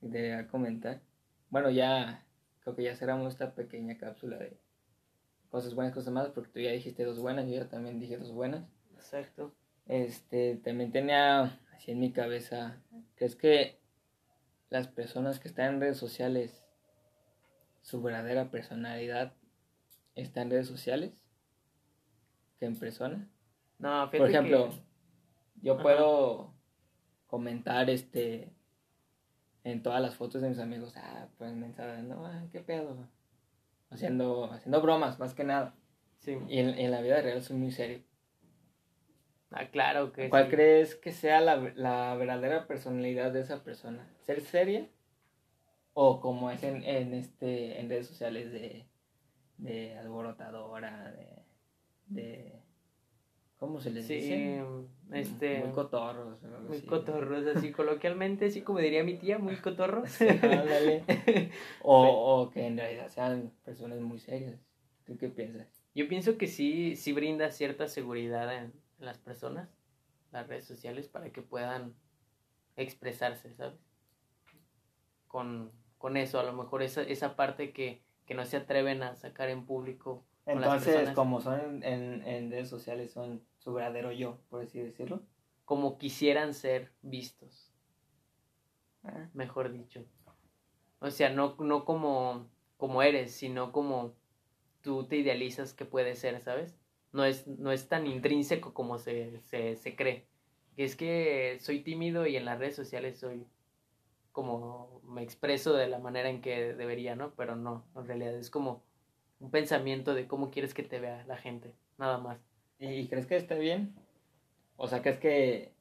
[0.00, 1.00] debería comentar.
[1.50, 2.24] Bueno, ya
[2.60, 4.56] creo que ya cerramos esta pequeña cápsula de
[5.50, 8.32] cosas buenas, cosas malas, porque tú ya dijiste dos buenas, yo ya también dije dos
[8.32, 8.64] buenas.
[8.94, 9.52] Exacto.
[9.86, 12.80] Este, también tenía así en mi cabeza,
[13.16, 13.78] que es que
[14.70, 16.64] las personas que están en redes sociales,
[17.82, 19.34] su verdadera personalidad
[20.14, 21.12] está en redes sociales
[22.58, 23.28] que en persona.
[23.78, 24.72] No, Por ejemplo,
[25.62, 26.52] yo puedo
[27.26, 28.52] comentar este
[29.64, 33.08] en todas las fotos de mis amigos, ah, pues mensajes, no, ah, qué pedo.
[33.90, 35.74] Haciendo, haciendo bromas, más que nada.
[36.18, 36.36] Sí.
[36.48, 38.02] Y en, en la vida real soy muy serio.
[39.50, 44.08] Ah, claro que ¿Cuál crees que sea la, la, verdadera personalidad de esa persona?
[44.24, 44.88] ¿Ser seria?
[45.92, 48.86] ¿O como es en, en, este, en redes sociales de,
[49.58, 51.42] de alborotadora, de,
[52.06, 52.61] de...
[53.62, 54.60] ¿Cómo se les dice?
[55.12, 55.60] este...
[55.60, 56.42] Muy cotorros.
[56.66, 60.10] Muy cotorros, así coloquialmente, así como diría mi tía, muy cotorros.
[61.82, 64.58] o, o que en realidad sean personas muy serias.
[65.06, 65.68] ¿Tú qué piensas?
[65.94, 69.68] Yo pienso que sí, sí brinda cierta seguridad en, las personas,
[70.32, 71.94] las redes sociales, para que puedan
[72.74, 73.78] expresarse, ¿sabes?
[75.28, 79.14] Con, con eso, a lo mejor esa, esa parte que, que no se atreven a
[79.14, 80.24] sacar en público.
[80.46, 85.22] Entonces, como son en, en, redes sociales, son su verdadero yo, por así decirlo.
[85.64, 87.72] Como quisieran ser vistos.
[89.04, 89.28] Ah.
[89.34, 90.04] Mejor dicho.
[91.00, 94.14] O sea, no, no como, como eres, sino como
[94.82, 96.76] tú te idealizas que puede ser, ¿sabes?
[97.12, 100.26] no es, no es tan intrínseco como se, se, se cree.
[100.76, 103.46] Es que soy tímido y en las redes sociales soy
[104.32, 107.34] como me expreso de la manera en que debería, ¿no?
[107.34, 108.82] Pero no, en realidad es como
[109.40, 112.40] un pensamiento de cómo quieres que te vea la gente, nada más.
[112.78, 113.94] ¿Y crees que esté bien?
[114.76, 115.72] O sea, ¿crees que,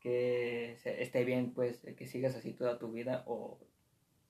[0.00, 3.24] que esté bien, pues, que sigas así toda tu vida?
[3.26, 3.58] ¿O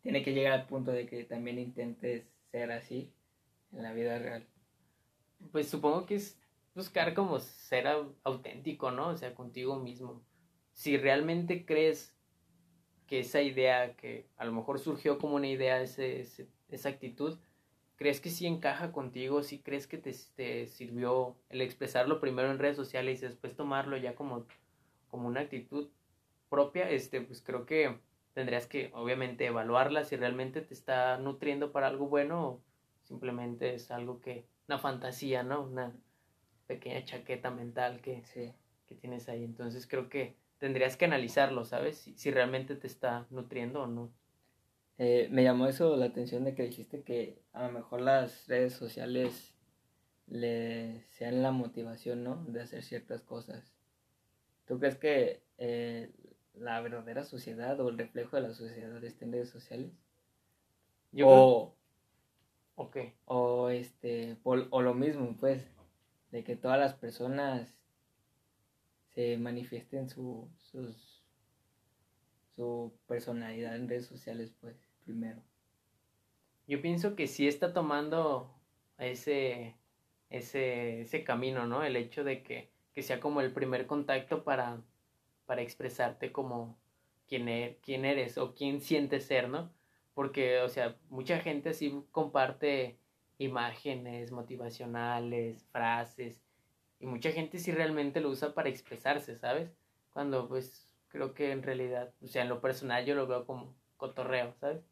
[0.03, 3.13] tiene que llegar al punto de que también intentes ser así
[3.73, 4.47] en la vida real?
[5.53, 6.39] pues supongo que es
[6.75, 7.87] buscar como ser
[8.23, 9.09] auténtico, ¿no?
[9.09, 10.23] O sea, contigo mismo.
[10.73, 12.17] Si realmente crees
[13.07, 16.27] que esa idea, que a lo mejor surgió como una idea, ese,
[16.69, 17.39] esa actitud,
[18.01, 19.43] ¿crees que sí encaja contigo?
[19.43, 23.99] ¿Sí crees que te, te, sirvió el expresarlo primero en redes sociales y después tomarlo
[23.99, 24.47] ya como,
[25.09, 25.91] como una actitud
[26.49, 26.89] propia?
[26.89, 28.01] Este, pues creo que
[28.33, 32.63] tendrías que obviamente evaluarla si realmente te está nutriendo para algo bueno o
[33.03, 35.61] simplemente es algo que una fantasía, ¿no?
[35.61, 35.95] Una
[36.67, 38.23] pequeña chaqueta mental que,
[38.87, 39.45] que tienes ahí.
[39.45, 41.99] Entonces creo que tendrías que analizarlo, ¿sabes?
[42.17, 44.11] Si, realmente te está nutriendo o no.
[45.03, 48.75] Eh, me llamó eso la atención de que dijiste que a lo mejor las redes
[48.75, 49.55] sociales
[50.27, 52.45] le sean la motivación, ¿no?
[52.45, 53.73] De hacer ciertas cosas.
[54.67, 56.13] ¿Tú crees que eh,
[56.53, 59.91] la verdadera sociedad o el reflejo de la sociedad está en redes sociales?
[61.13, 61.75] Yo
[63.25, 65.67] o este, o, lo mismo, pues,
[66.31, 67.75] de que todas las personas
[69.15, 71.25] se manifiesten su, sus,
[72.55, 75.41] su personalidad en redes sociales, pues, primero.
[76.67, 78.55] Yo pienso que sí está tomando
[78.99, 79.75] ese,
[80.29, 81.83] ese, ese camino, ¿no?
[81.83, 84.81] El hecho de que, que sea como el primer contacto para,
[85.47, 86.79] para expresarte como
[87.27, 89.73] quién, er, quién eres o quién sientes ser, ¿no?
[90.15, 92.99] Porque, o sea, mucha gente sí comparte
[93.39, 96.43] imágenes motivacionales, frases,
[97.01, 99.73] y mucha gente sí realmente lo usa para expresarse, ¿sabes?
[100.13, 103.75] Cuando pues creo que en realidad, o sea, en lo personal yo lo veo como
[104.01, 104.83] cotorreo, ¿sabes?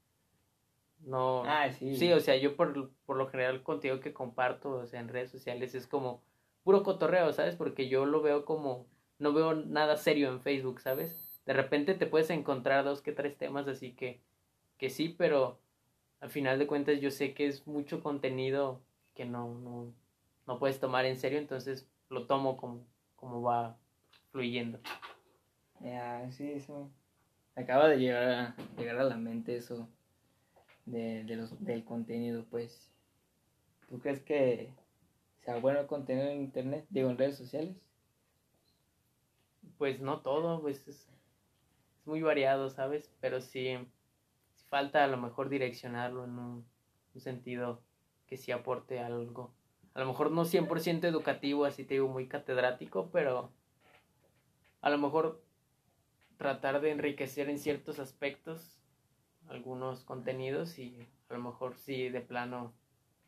[1.01, 1.43] No.
[1.45, 1.97] Ah, sí.
[1.97, 5.31] Sí, o sea, yo por, por lo general contigo que comparto, o sea, en redes
[5.31, 6.23] sociales es como
[6.63, 7.57] puro cotorreo, ¿sabes?
[7.57, 8.87] Porque yo lo veo como,
[9.19, 11.43] no veo nada serio en Facebook, ¿sabes?
[11.47, 14.21] De repente te puedes encontrar dos que tres temas, así que,
[14.77, 15.59] que sí, pero
[16.21, 18.83] al final de cuentas yo sé que es mucho contenido
[19.15, 19.93] que no, no,
[20.47, 22.85] no puedes tomar en serio, entonces lo tomo como,
[23.17, 23.79] como va
[24.31, 24.79] fluyendo.
[25.81, 26.91] Ya, sí, eso.
[27.59, 29.89] Acaba de llegar a, llegar a la mente eso
[30.87, 32.89] de, los, del contenido, pues.
[33.89, 34.73] ¿Tú crees que
[35.41, 37.77] sea bueno el contenido en internet, digo, en redes sociales?
[39.77, 41.09] Pues no todo, pues es,
[42.05, 43.13] muy variado, ¿sabes?
[43.21, 43.77] Pero sí,
[44.69, 46.65] falta a lo mejor direccionarlo en un,
[47.15, 47.83] un sentido
[48.29, 49.53] que sí aporte algo.
[49.95, 53.51] A lo mejor no 100% educativo, así te digo, muy catedrático, pero
[54.81, 55.43] a lo mejor
[56.39, 58.79] tratar de enriquecer en ciertos aspectos
[59.49, 62.73] algunos contenidos y a lo mejor sí de plano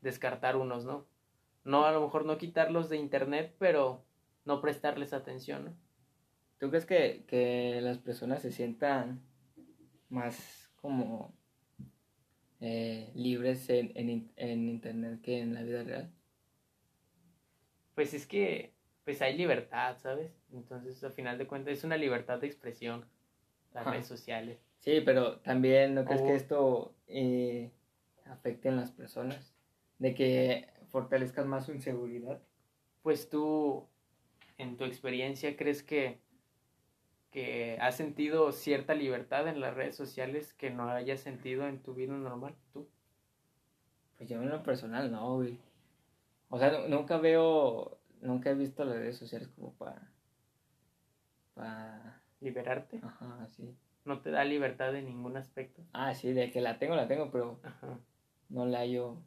[0.01, 1.07] descartar unos, ¿no?
[1.65, 4.03] No, a lo mejor no quitarlos de internet, pero
[4.47, 5.75] no prestarles atención, ¿no?
[6.59, 9.23] ¿Tú crees que, que las personas se sientan
[10.09, 11.35] más como
[12.61, 16.13] eh, libres en, en, en internet que en la vida real?
[17.95, 18.75] Pues es que
[19.11, 20.31] pues hay libertad, ¿sabes?
[20.53, 23.05] Entonces, al final de cuentas, es una libertad de expresión,
[23.75, 24.61] las redes sociales.
[24.79, 27.73] Sí, pero también, ¿no crees que esto eh,
[28.27, 29.53] afecte en las personas?
[29.99, 32.41] De que fortalezcas más su inseguridad.
[33.03, 33.89] Pues tú,
[34.59, 36.21] en tu experiencia, ¿crees que,
[37.33, 41.95] que has sentido cierta libertad en las redes sociales que no hayas sentido en tu
[41.95, 42.87] vida normal, tú?
[44.19, 45.59] Pues yo en lo personal no, güey.
[46.49, 50.11] O sea, nunca veo nunca he visto las redes sociales como para...
[51.55, 52.23] para...
[52.41, 53.01] ¿Liberarte?
[53.03, 53.77] Ajá, sí.
[54.05, 55.83] ¿No te da libertad en ningún aspecto?
[55.93, 57.99] Ah, sí, de que la tengo, la tengo, pero Ajá.
[58.49, 59.23] no la yo...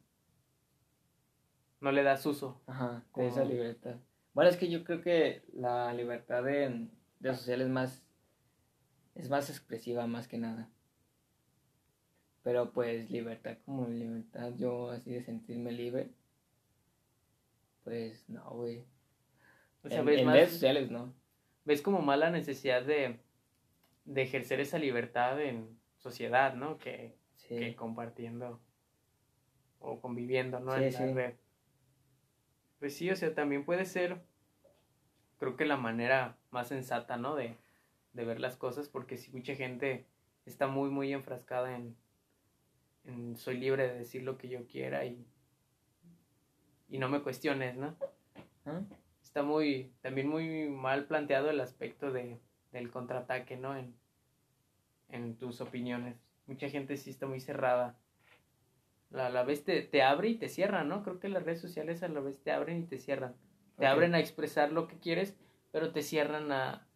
[1.80, 2.62] No le das uso.
[2.66, 3.98] Ajá, de esa libertad.
[4.34, 8.04] Bueno, es que yo creo que la libertad en redes sociales más...
[9.16, 10.70] es más expresiva más que nada.
[12.42, 16.12] Pero pues libertad como libertad, yo así de sentirme libre
[17.84, 18.86] pues no, güey.
[19.84, 21.14] O sea, en, ves redes sociales, ¿no?
[21.66, 23.20] Ves como más la necesidad de,
[24.06, 26.78] de ejercer esa libertad en sociedad, ¿no?
[26.78, 27.16] Que,
[27.48, 28.62] que compartiendo
[29.80, 30.76] o conviviendo, ¿no?
[30.76, 31.34] en la red.
[32.80, 34.22] Pues sí, o sea, también puede ser,
[35.40, 37.36] creo que la manera más sensata, ¿no?
[37.36, 37.58] De,
[38.14, 40.06] de ver las cosas, porque si mucha gente
[40.46, 41.96] está muy, muy enfrascada en,
[43.06, 45.26] en soy libre de decir lo que yo quiera y
[46.94, 47.96] y no me cuestiones, ¿no?
[48.68, 48.82] ¿Ah?
[49.24, 52.40] Está muy, también muy mal planteado el aspecto de,
[52.72, 53.76] del contraataque, ¿no?
[53.76, 53.96] En,
[55.10, 56.22] en tus opiniones.
[56.46, 57.98] Mucha gente sí está muy cerrada.
[59.12, 61.02] A la vez te, te abre y te cierra, ¿no?
[61.02, 63.34] Creo que las redes sociales a la vez te abren y te cierran.
[63.80, 65.36] Te abren a expresar lo que quieres,
[65.72, 66.88] pero te cierran a,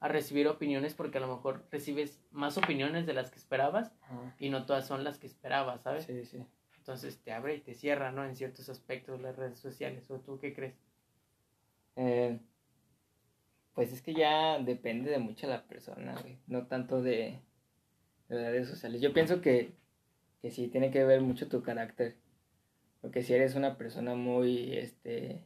[0.00, 3.92] a recibir opiniones porque a lo mejor recibes más opiniones de las que esperabas
[4.40, 6.06] y no todas son las que esperabas, ¿sabes?
[6.06, 6.44] Sí, sí.
[6.88, 8.24] Entonces te abre y te cierra, ¿no?
[8.24, 10.10] En ciertos aspectos las redes sociales.
[10.10, 10.72] ¿O tú qué crees?
[11.96, 12.38] Eh,
[13.74, 16.38] pues es que ya depende de mucho la persona, güey.
[16.46, 17.40] No tanto de,
[18.30, 19.02] de, las redes sociales.
[19.02, 19.74] Yo pienso que,
[20.40, 22.16] que sí tiene que ver mucho tu carácter.
[23.02, 25.44] Porque si eres una persona muy este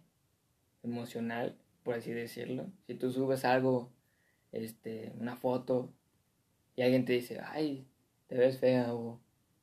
[0.84, 3.90] emocional, por así decirlo, si tú subes algo,
[4.52, 5.92] este, una foto,
[6.76, 7.84] y alguien te dice, ay,
[8.28, 9.20] te ves fea, o,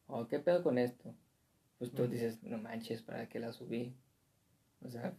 [0.08, 1.16] o qué pedo con esto
[1.80, 3.96] pues tú dices, no manches, ¿para qué la subí?
[4.82, 5.14] O sea,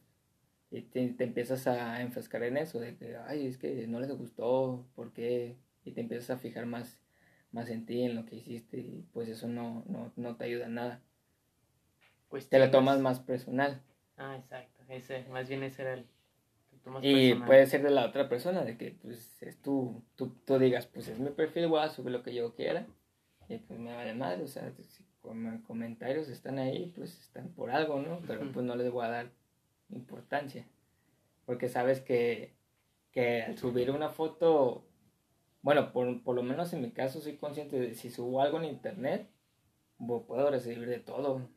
[0.71, 4.87] y te, empiezas a enfrascar en eso, de que, ay, es que no les gustó,
[4.95, 5.57] ¿por qué?
[5.85, 7.01] Y te empiezas a fijar más,
[7.51, 10.67] más en ti, en lo que hiciste, y pues eso no, no, no te ayuda
[10.67, 11.03] en nada.
[12.29, 13.83] Pues te lo tomas más personal.
[14.19, 16.07] Ah, exacto, ese, más bien ese era el...
[17.03, 20.87] Y puede ser de la otra persona, de que pues es tú, tú, tú digas,
[20.87, 22.87] pues es mi perfil, voy a subir lo que yo quiera,
[23.49, 24.71] y pues me vale madre, o sea,
[25.21, 28.21] comentarios están ahí, pues están por algo, ¿no?
[28.27, 29.31] Pero pues no les voy a dar
[29.91, 30.67] importancia.
[31.47, 32.55] Porque sabes que,
[33.13, 34.87] que al subir una foto
[35.63, 38.65] bueno, por, por lo menos en mi caso soy consciente de si subo algo en
[38.65, 39.29] internet,
[39.99, 41.49] puedo recibir de todo,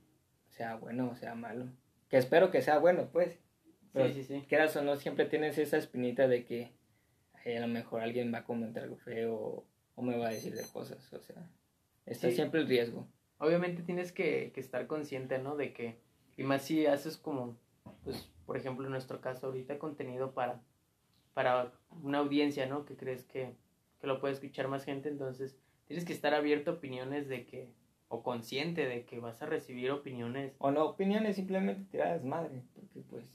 [0.49, 1.67] sea bueno o sea malo.
[2.09, 3.39] Que espero que sea bueno, pues.
[3.93, 4.45] sí, sí, sí.
[4.47, 6.73] Quieras o no, siempre tienes esa espinita de que
[7.45, 10.65] a lo mejor alguien va a comentar algo feo o me va a decir de
[10.67, 11.47] cosas, o sea,
[12.05, 13.07] está siempre el riesgo.
[13.37, 15.55] Obviamente tienes que, que estar consciente, ¿no?
[15.55, 15.99] De que,
[16.37, 17.57] y más si haces como,
[18.03, 20.61] pues, por ejemplo, en nuestro caso ahorita, contenido para,
[21.33, 22.85] para una audiencia, ¿no?
[22.85, 23.55] Que crees que,
[23.99, 27.69] que lo puede escuchar más gente, entonces tienes que estar abierto a opiniones de que,
[28.07, 30.53] o consciente de que vas a recibir opiniones.
[30.59, 33.25] O no opiniones, simplemente tiradas madre, porque pues...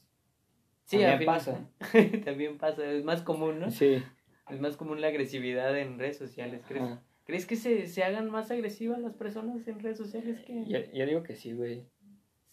[0.84, 1.68] Sí, también pasa.
[2.24, 3.70] también pasa, es más común, ¿no?
[3.70, 4.02] Sí.
[4.48, 6.98] Es más común la agresividad en redes sociales, ¿crees?
[7.28, 10.64] ¿Crees que se, se hagan más agresivas las personas en redes sociales que...?
[10.64, 11.84] Yo, digo que sí, güey.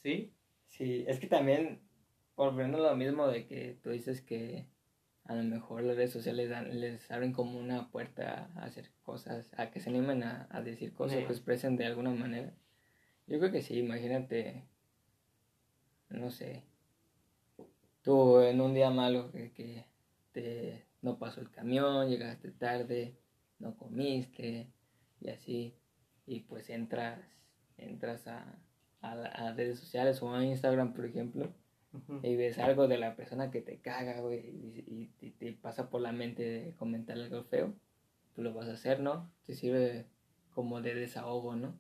[0.04, 0.34] ¿Sí?
[0.68, 1.80] Sí, es que también,
[2.36, 4.68] volviendo a lo mismo de que tú dices que
[5.24, 9.72] a lo mejor las redes sociales les abren como una puerta a hacer cosas, a
[9.72, 12.52] que se animen a, decir cosas, que expresen de alguna manera.
[13.28, 14.66] Yo creo que sí, imagínate,
[16.10, 16.64] no sé,
[18.02, 19.86] tú en un día malo que, que
[20.34, 23.16] te no pasó el camión, llegaste tarde,
[23.60, 24.72] no comiste
[25.22, 25.76] y así.
[26.26, 27.20] Y pues entras,
[27.78, 28.60] entras a,
[29.02, 31.54] a, redes sociales o a Instagram, por ejemplo,
[32.24, 34.42] y ves algo de la persona que te caga, güey,
[35.20, 37.74] y, te pasa por la mente de comentar algo feo,
[38.36, 39.32] tú lo vas a hacer, ¿no?
[39.46, 40.06] Te sirve
[40.54, 41.78] como de desahogo, ¿no?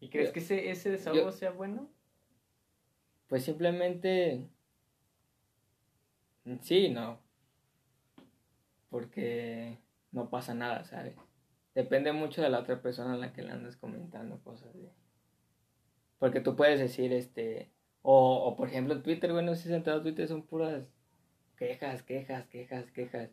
[0.00, 1.90] ¿Y crees que ese, ese desahogo sea bueno?
[3.28, 4.48] Pues simplemente...
[6.60, 7.18] Sí, no.
[8.90, 9.78] Porque
[10.14, 11.14] no pasa nada, ¿sabes?
[11.74, 14.70] Depende mucho de la otra persona a la que le andas comentando cosas.
[16.18, 17.70] Porque tú puedes decir, este...
[18.00, 20.84] O, o por ejemplo, Twitter, bueno, si sentado Twitter son puras
[21.56, 23.30] quejas, quejas, quejas, quejas.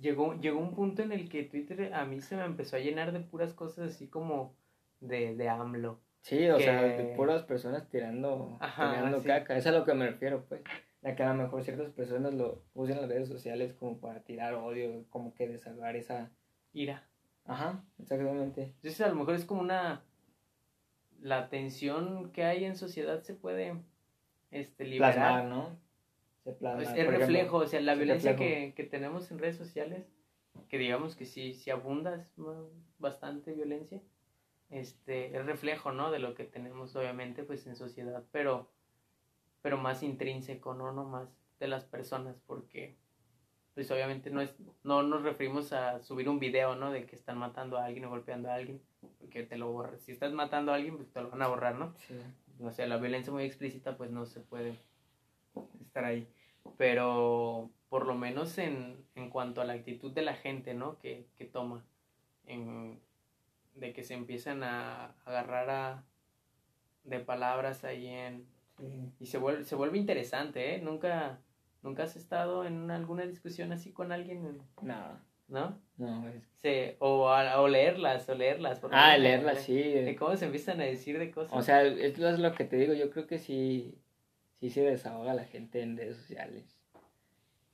[0.00, 3.12] Llegó, llegó un punto en el que Twitter a mí se me empezó a llenar
[3.12, 4.54] de puras cosas así como
[5.00, 6.00] de, de AMLO.
[6.20, 9.56] Sí, o sea, de puras personas tirando, tirando caca.
[9.56, 10.62] Eso es a lo que me refiero, pues
[11.02, 14.20] la que a lo mejor ciertas personas lo usan en las redes sociales como para
[14.24, 16.30] tirar odio, como que desahogar esa
[16.72, 17.06] ira.
[17.44, 18.62] Ajá, exactamente.
[18.62, 20.02] Entonces a lo mejor es como una
[21.20, 23.74] la tensión que hay en sociedad se puede
[24.50, 25.78] este liberar, Plasmar, ¿no?
[26.44, 26.82] Se plasma.
[26.96, 30.06] Es, reflejo, o sea, la violencia que, que, tenemos en redes sociales,
[30.68, 32.28] que digamos que sí, sí abunda, es
[32.98, 34.00] bastante violencia,
[34.70, 36.10] este, es reflejo, ¿no?
[36.10, 38.70] De lo que tenemos obviamente pues en sociedad, pero
[39.62, 40.92] pero más intrínseco, ¿no?
[40.92, 41.28] No más
[41.58, 42.96] de las personas, porque
[43.74, 46.90] pues obviamente no es, no nos referimos a subir un video, ¿no?
[46.90, 48.82] De que están matando a alguien o golpeando a alguien,
[49.20, 50.00] porque te lo borras.
[50.02, 51.94] Si estás matando a alguien, pues te lo van a borrar, ¿no?
[52.08, 52.16] Sí.
[52.60, 54.74] O sea, la violencia muy explícita, pues no se puede
[55.80, 56.28] estar ahí.
[56.76, 60.98] Pero por lo menos en, en cuanto a la actitud de la gente, ¿no?
[60.98, 61.84] Que, que toma,
[62.46, 63.00] en,
[63.76, 66.04] de que se empiezan a agarrar a,
[67.04, 68.46] de palabras ahí en,
[69.18, 70.80] y se vuelve, se vuelve interesante, ¿eh?
[70.80, 71.40] Nunca,
[71.82, 74.60] nunca has estado en alguna discusión así con alguien.
[74.82, 75.28] No.
[75.48, 75.80] ¿No?
[75.96, 76.96] No, es...
[76.98, 78.82] o, o leerlas, o leerlas.
[78.92, 79.80] ah, leerlas, sí.
[79.80, 81.56] De cómo se empiezan a decir de cosas.
[81.56, 83.98] O sea, esto es lo que te digo, yo creo que sí,
[84.60, 86.78] sí se desahoga la gente en redes sociales.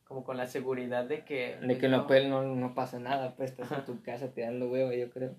[0.05, 1.57] Como con la seguridad de que...
[1.61, 4.93] De que no, pues, no, no pasa nada, pues estás en tu casa tirando huevo,
[4.93, 5.35] yo creo.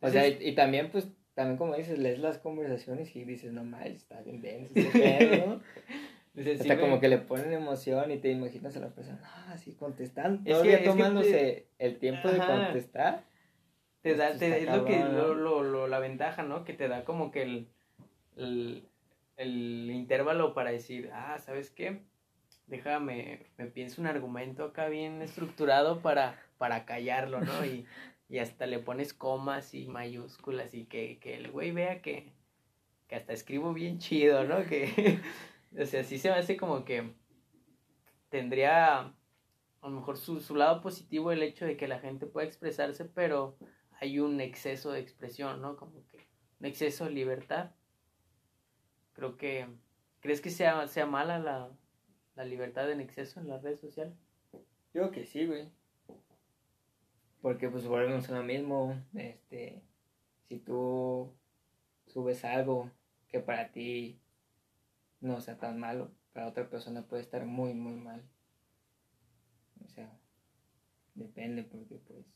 [0.00, 3.88] O sea, y, también pues también como dices, lees las conversaciones y dices, no mal,
[3.88, 4.72] está bien denso
[5.46, 5.60] ¿no?
[6.60, 10.42] Hasta como que le ponen emoción y te imaginas a la persona, ah, sí, contestando,
[10.50, 13.24] todavía tomándose el tiempo de contestar.
[14.00, 16.64] Te da, te, es lo que, lo, lo, la ventaja, ¿no?
[16.64, 17.68] Que te da como que el,
[18.36, 18.88] el,
[19.36, 22.00] el intervalo para decir, ah, ¿sabes qué?
[22.66, 27.64] Déjame, me pienso un argumento acá bien estructurado para, para callarlo, ¿no?
[27.64, 27.86] Y
[28.28, 32.32] y hasta le pones comas y mayúsculas y que, que el güey vea que,
[33.08, 34.64] que hasta escribo bien chido, ¿no?
[34.66, 35.20] Que,
[35.78, 37.12] o sea, sí se me hace como que
[38.28, 38.98] tendría
[39.86, 43.04] a lo mejor su, su lado positivo el hecho de que la gente pueda expresarse,
[43.04, 43.56] pero
[44.00, 45.76] hay un exceso de expresión, ¿no?
[45.76, 46.26] Como que
[46.60, 47.70] un exceso de libertad.
[49.12, 49.68] Creo que,
[50.20, 51.70] ¿crees que sea, sea mala la,
[52.34, 54.14] la libertad en exceso en las redes sociales?
[54.92, 55.70] Yo que sí, güey.
[57.46, 59.80] Porque pues volvemos a lo mismo, este,
[60.48, 61.32] si tú
[62.08, 62.90] subes algo
[63.28, 64.18] que para ti
[65.20, 68.20] no sea tan malo, para otra persona puede estar muy, muy mal.
[69.84, 70.10] O sea,
[71.14, 72.26] depende porque pues...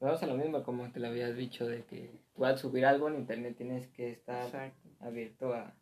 [0.00, 3.08] Vamos a lo mismo como te lo habías dicho, de que tú al subir algo
[3.08, 5.74] en internet tienes que estar abierto a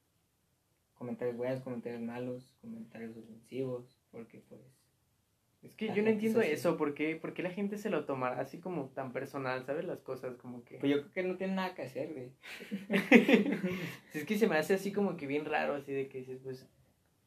[0.96, 4.60] comentarios buenos, comentarios malos, comentarios ofensivos, porque pues
[5.62, 8.40] Es que yo no entiendo eso, ¿por qué, ¿por qué la gente se lo tomará
[8.40, 9.84] así como tan personal, ¿sabes?
[9.84, 10.78] Las cosas como que...
[10.78, 12.30] Pues yo creo que no tiene nada que hacer, güey.
[14.14, 16.68] es que se me hace así como que bien raro, así de que dices, pues,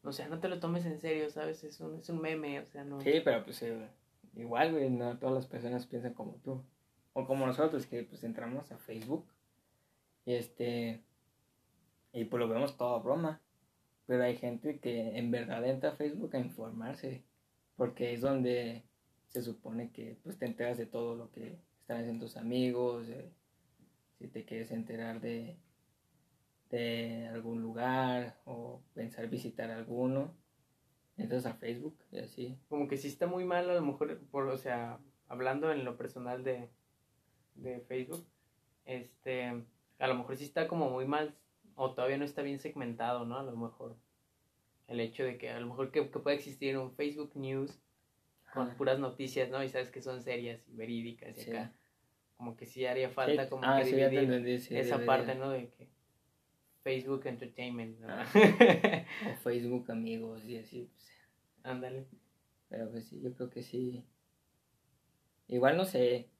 [0.02, 1.62] o sea, no te lo tomes en serio, ¿sabes?
[1.64, 3.00] Es un, es un meme, o sea, no...
[3.00, 3.88] Sí, pero pues eh,
[4.36, 6.64] igual, güey, no todas las personas piensan como tú.
[7.12, 9.26] O como nosotros, que pues entramos a Facebook
[10.24, 11.02] y este...
[12.12, 13.40] Y pues lo vemos todo broma.
[14.06, 17.22] Pero hay gente que en verdad entra a Facebook a informarse
[17.80, 18.84] porque es donde
[19.28, 23.06] se supone que pues te enteras de todo lo que están haciendo tus amigos,
[24.18, 25.56] si te quieres enterar de,
[27.32, 30.36] algún lugar o pensar visitar alguno,
[31.16, 32.58] entras a Facebook y así.
[32.68, 35.96] Como que si está muy mal a lo mejor, por, o sea, hablando en lo
[35.96, 36.68] personal de,
[37.54, 38.26] de Facebook,
[38.84, 39.64] este,
[39.98, 41.34] a lo mejor sí está como muy mal
[41.76, 43.38] o todavía no está bien segmentado, ¿no?
[43.38, 43.96] A lo mejor
[44.90, 47.80] el hecho de que a lo mejor que, puede existir un Facebook News
[48.52, 49.62] con puras noticias, ¿no?
[49.64, 51.72] Y sabes que son serias y verídicas y acá
[52.40, 55.50] como que sí haría falta como ah, que dividir esa parte, ¿no?
[55.50, 55.88] De que
[56.82, 58.08] Facebook Entertainment, ¿no?
[58.08, 58.24] Ah.
[59.30, 61.12] o Facebook Amigos y así, pues.
[61.62, 62.06] Ándale.
[62.70, 64.06] Pero pues sí, yo creo que sí.
[65.48, 66.30] Igual no sé,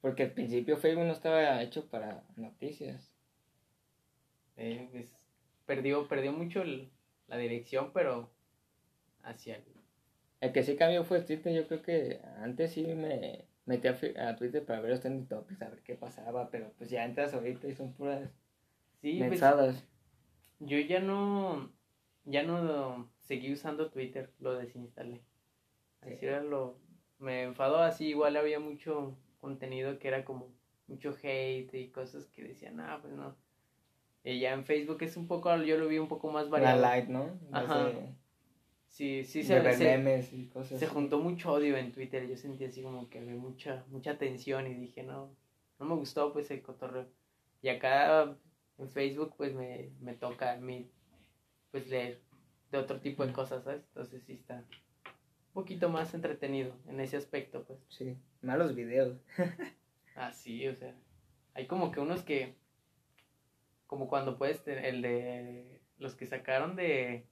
[0.00, 3.12] porque al principio Facebook no estaba hecho para noticias.
[4.56, 5.08] Eh, pues,
[5.66, 6.88] perdió, perdió mucho el,
[7.30, 8.30] la dirección, pero
[9.22, 9.64] hacia el...
[10.40, 14.64] El que sí cambió fue Twitter, yo creo que antes sí me metí a, Twitter
[14.64, 17.74] para ver los trending topics, a ver qué pasaba, pero pues ya entras ahorita y
[17.74, 18.30] son puras
[19.00, 19.40] sí, pues,
[20.60, 21.70] yo ya no,
[22.24, 25.22] ya no seguí usando Twitter, lo desinstalé.
[26.00, 26.78] Así era lo,
[27.18, 30.48] me enfadó así, igual había mucho contenido que era como
[30.86, 33.36] mucho hate y cosas que decían, ah, pues no,
[34.22, 36.80] y ya en Facebook es un poco, yo lo vi un poco más variado.
[36.80, 37.38] La light, ¿no?
[37.52, 37.90] Ajá.
[38.88, 42.28] sí, sí, se, memes y cosas se juntó mucho odio en Twitter.
[42.28, 45.34] Yo sentí así como que había mucha, mucha tensión y dije, no,
[45.78, 47.08] no me gustó pues el cotorreo.
[47.62, 48.36] Y acá
[48.78, 50.90] en Facebook pues me, me toca a mí
[51.70, 52.20] pues leer
[52.70, 53.82] de otro tipo de cosas, ¿sabes?
[53.88, 57.80] Entonces sí está un poquito más entretenido en ese aspecto, pues.
[57.88, 59.18] Sí, malos videos.
[60.14, 60.94] ah, sí, o sea,
[61.54, 62.59] hay como que unos que
[63.90, 67.26] como cuando puedes tener el de los que sacaron de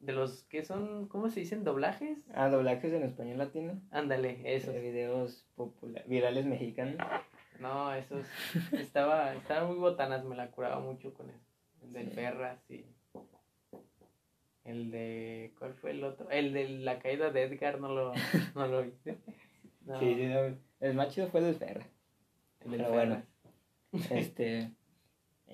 [0.00, 1.62] de los que son, ¿cómo se dicen?
[1.62, 2.18] ¿Doblajes?
[2.34, 3.80] Ah, doblajes en español latino.
[3.92, 4.74] Ándale, esos.
[4.74, 6.96] De videos populares, virales mexicanos.
[7.60, 8.26] No, esos,
[8.72, 11.46] estaba, estaban muy botanas, me la curaba mucho con eso.
[11.80, 12.84] El de Ferras y
[14.64, 16.28] el de, ¿cuál fue el otro?
[16.28, 18.12] El de la caída de Edgar, no lo,
[18.56, 19.18] no lo viste.
[20.00, 21.86] Sí, sí, el más chido fue el de Ferras.
[22.64, 23.22] El Pero bueno,
[24.10, 24.72] este...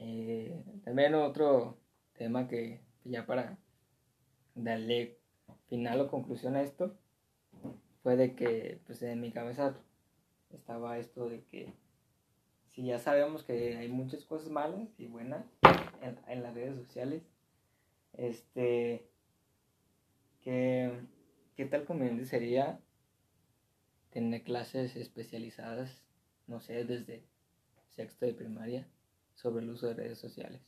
[0.02, 1.76] Eh, también otro
[2.14, 3.58] tema que ya para
[4.54, 5.18] darle
[5.68, 6.96] final o conclusión a esto
[8.02, 9.76] fue de que pues en mi cabeza
[10.54, 11.74] estaba esto de que
[12.72, 15.44] si ya sabemos que hay muchas cosas malas y buenas
[16.26, 17.22] en, las redes sociales,
[18.14, 19.06] este,
[20.40, 20.98] que,
[21.56, 22.80] ¿qué tal conveniente sería
[24.08, 26.02] tener clases especializadas,
[26.46, 27.22] no sé, desde
[27.90, 28.88] sexto de primaria?
[29.40, 30.60] Sobre el uso de redes sociales.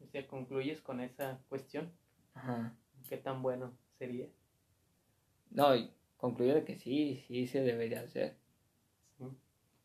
[0.00, 1.92] O sea, concluyes con esa cuestión.
[2.34, 2.76] Ajá.
[3.08, 4.26] ¿Qué tan bueno sería?
[5.50, 5.68] No,
[6.16, 8.36] concluyo de que sí, sí se debería hacer.
[9.18, 9.24] Sí.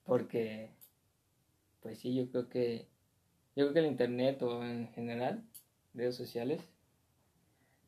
[0.03, 0.71] Porque,
[1.81, 2.87] pues sí, yo creo que,
[3.55, 5.43] yo creo que el internet o en general,
[5.93, 6.61] redes sociales,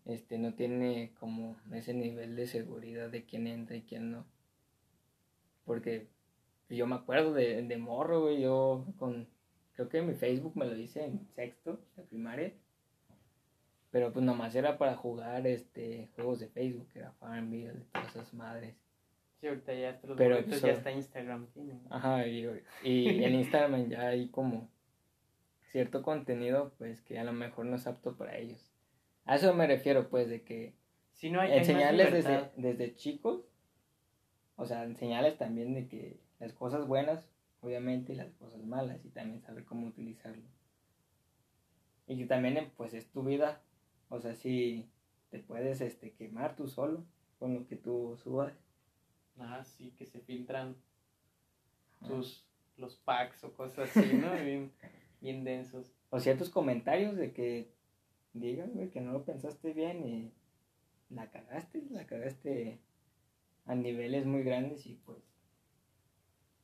[0.05, 4.25] este, no tiene como ese nivel de seguridad de quién entra y quién no.
[5.65, 6.07] Porque
[6.69, 9.27] yo me acuerdo de, de morro, yo con
[9.77, 12.51] Creo que mi Facebook me lo hice en sexto de primaria.
[13.91, 18.33] Pero pues nomás era para jugar este juegos de Facebook, que era Farmville, todas esas
[18.33, 18.75] madres.
[19.39, 21.45] Sí, ahorita ya, está los Pero, pues, ya está Instagram.
[21.91, 22.43] Ajá, y,
[22.83, 24.67] y en Instagram ya hay como
[25.71, 28.73] cierto contenido pues que a lo mejor no es apto para ellos.
[29.25, 30.73] A eso me refiero pues de que
[31.13, 33.45] si no hay, enseñarles desde, desde chicos,
[34.55, 37.23] o sea, enseñarles también de que las cosas buenas
[37.67, 40.43] obviamente, y las cosas malas, y también saber cómo utilizarlo.
[42.07, 43.61] Y que también, pues, es tu vida,
[44.09, 44.89] o sea, si
[45.29, 47.05] te puedes este, quemar tú solo
[47.39, 48.53] con lo que tú subas.
[49.37, 50.75] Ah, sí, que se filtran
[52.07, 52.45] tus,
[52.77, 54.31] los packs o cosas así, ¿no?
[54.43, 54.71] bien,
[55.21, 55.91] bien densos.
[56.09, 57.71] O ciertos comentarios de que
[58.33, 60.33] digan, güey, que no lo pensaste bien y
[61.09, 62.79] la cagaste, la cagaste
[63.65, 65.19] a niveles muy grandes y pues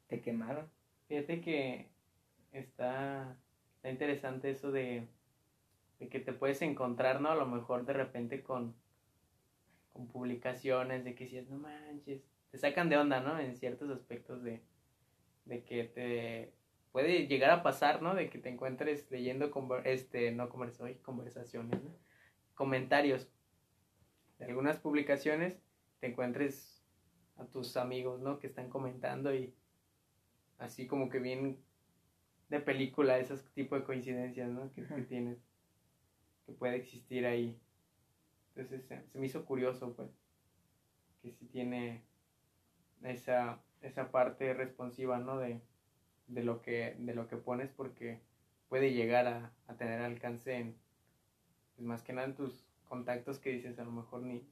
[0.07, 0.69] te quemaron.
[1.13, 1.91] Fíjate que
[2.53, 3.37] está,
[3.75, 5.07] está interesante eso de,
[5.99, 7.29] que te puedes encontrar, ¿no?
[7.29, 8.73] A lo mejor de repente con,
[9.91, 13.37] con publicaciones de que si es, no manches, te sacan de onda, ¿no?
[13.37, 14.63] En ciertos aspectos de,
[15.45, 16.51] de que te
[16.91, 18.15] puede llegar a pasar, ¿no?
[18.15, 19.51] De que te encuentres leyendo,
[19.83, 21.95] este, no conversaciones, ¿no?
[22.55, 23.29] comentarios
[24.39, 25.61] de algunas publicaciones,
[25.99, 26.83] te encuentres
[27.37, 28.39] a tus amigos, ¿no?
[28.39, 29.53] Que están comentando y
[30.63, 31.59] así como que bien
[32.49, 34.71] de película, esos tipo de coincidencias, ¿no?
[34.73, 35.37] Que, que tienes,
[36.45, 37.59] que puede existir ahí.
[38.55, 40.09] Entonces se, me hizo curioso, pues,
[41.21, 42.03] que si tiene
[43.03, 45.37] esa, esa parte responsiva, ¿no?
[45.37, 45.61] De,
[46.27, 48.21] de, lo que, de lo que pones porque
[48.69, 50.77] puede llegar a, a tener alcance en,
[51.75, 54.47] pues más que nada en tus contactos que dices, a lo mejor ni...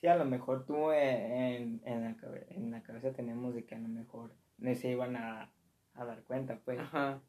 [0.00, 2.16] Sí, a lo mejor tú en, en, la,
[2.48, 5.52] en la cabeza tenemos de que a lo mejor no se iban a,
[5.94, 6.78] a dar cuenta, pues.
[6.78, 7.20] Ajá.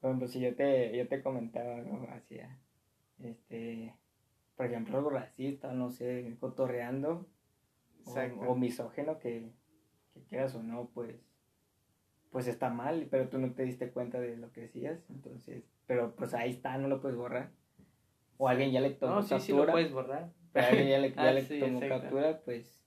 [0.00, 2.58] Por ejemplo, si yo te, yo te comentaba algo hacia,
[3.20, 3.94] este,
[4.56, 7.28] por ejemplo, algo racista, no sé, cotorreando,
[8.04, 8.14] o,
[8.48, 9.52] o, misógeno, que,
[10.12, 11.16] que quieras o no, pues,
[12.30, 16.16] pues está mal, pero tú no te diste cuenta de lo que decías, entonces, pero
[16.16, 17.50] pues ahí está, no lo puedes borrar.
[18.38, 19.46] O alguien ya le tomó no, sí, captura.
[19.46, 20.32] Sí, lo puedes borrar.
[20.52, 22.82] Pero alguien ya le, ya ah, le tomó captura, pues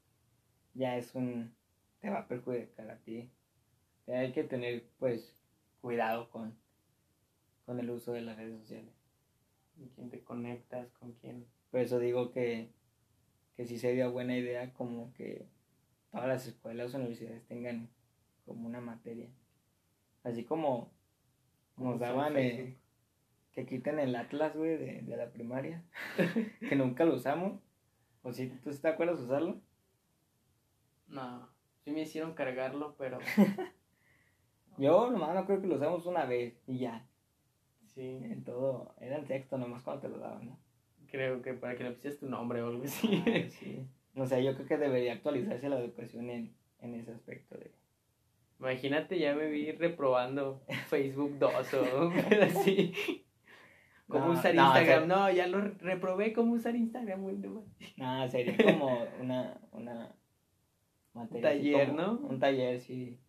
[0.73, 1.55] ya es un,
[1.99, 3.31] te va a perjudicar a ti.
[4.07, 5.35] Hay que tener, pues,
[5.81, 6.55] cuidado con,
[7.65, 8.93] con el uso de las redes sociales.
[9.75, 10.91] ¿Con quién te conectas?
[10.99, 11.45] ¿Con quién?
[11.71, 12.69] Por eso digo que,
[13.55, 15.45] que sí sería buena idea como que
[16.11, 17.89] todas las escuelas o universidades tengan
[18.45, 19.29] como una materia.
[20.23, 20.91] Así como
[21.77, 22.77] nos daban eh,
[23.51, 25.83] que quiten el Atlas, güey, de, de la primaria,
[26.69, 27.59] que nunca lo usamos.
[28.23, 29.61] ¿O si tú te acuerdas usarlo?
[31.07, 31.47] No,
[31.83, 33.19] sí me hicieron cargarlo, pero...
[34.77, 37.07] Yo nomás no creo que lo usamos una vez y ya.
[37.93, 38.19] Sí.
[38.23, 40.59] En todo, era el texto nomás cuando te lo daban, ¿no?
[41.09, 43.23] Creo que para que le pusieras tu nombre o algo así.
[43.25, 43.87] Ah, sí.
[44.13, 47.71] No sé, yo creo que debería actualizarse la educación en, en ese aspecto de...
[48.59, 52.11] Imagínate, ya me vi reprobando Facebook 2 o
[52.41, 52.93] así.
[54.07, 55.07] ¿Cómo usar Instagram?
[55.07, 57.25] No, ya lo reprobé cómo usar Instagram.
[57.97, 60.15] No, sería como una, una
[61.13, 61.37] materia.
[61.37, 62.19] Un taller, ¿no?
[62.19, 63.19] Un taller, sí.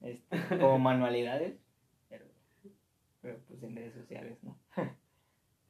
[0.00, 1.58] Este, como manualidades,
[2.08, 2.24] pero,
[3.20, 4.58] pero pues en redes sociales, ¿no?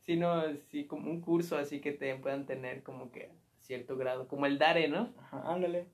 [0.09, 4.47] sino sí, como un curso así que te puedan tener como que cierto grado, como
[4.47, 5.13] el DARE, ¿no?
[5.19, 5.87] Ajá, ándale.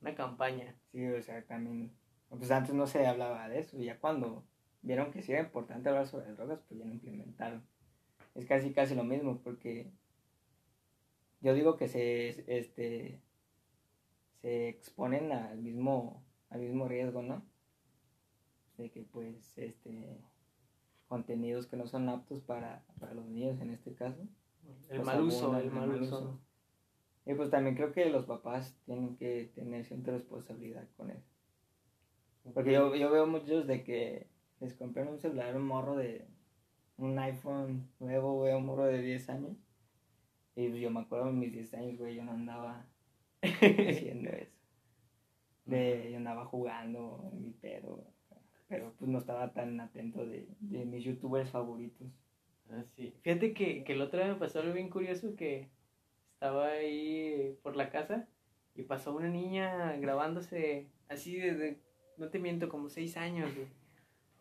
[0.00, 0.76] Una campaña.
[0.92, 1.92] Sí, o sea, también,
[2.28, 4.44] pues antes no se hablaba de eso, y ya cuando
[4.82, 7.66] vieron que sí era importante hablar sobre drogas, pues ya lo implementaron.
[8.36, 9.90] Es casi casi lo mismo, porque
[11.40, 13.20] yo digo que se, este,
[14.40, 17.44] se exponen al mismo, al mismo riesgo, ¿no?
[18.80, 20.18] De que pues, este,
[21.06, 24.26] contenidos que no son aptos para, para los niños en este caso.
[24.88, 26.40] El mal uso, el mal uso.
[27.26, 31.28] Y pues también creo que los papás tienen que tener cierta responsabilidad con eso.
[32.54, 34.28] Porque yo, yo veo muchos de que
[34.60, 36.26] les compran un celular, un morro de
[36.96, 39.56] un iPhone nuevo, güey, un morro de 10 años.
[40.54, 42.86] Y pues yo me acuerdo de mis 10 años, güey, yo no andaba
[43.42, 44.56] haciendo eso.
[45.64, 48.04] De, yo andaba jugando en mi pedo,
[48.70, 52.06] pero pues no estaba tan atento de, de mis youtubers favoritos.
[52.70, 53.12] Ah, sí.
[53.22, 55.68] Fíjate que, que el otro día me pasó algo bien curioso que
[56.34, 58.28] estaba ahí por la casa
[58.76, 61.80] y pasó una niña grabándose así desde,
[62.16, 63.50] no te miento, como seis años,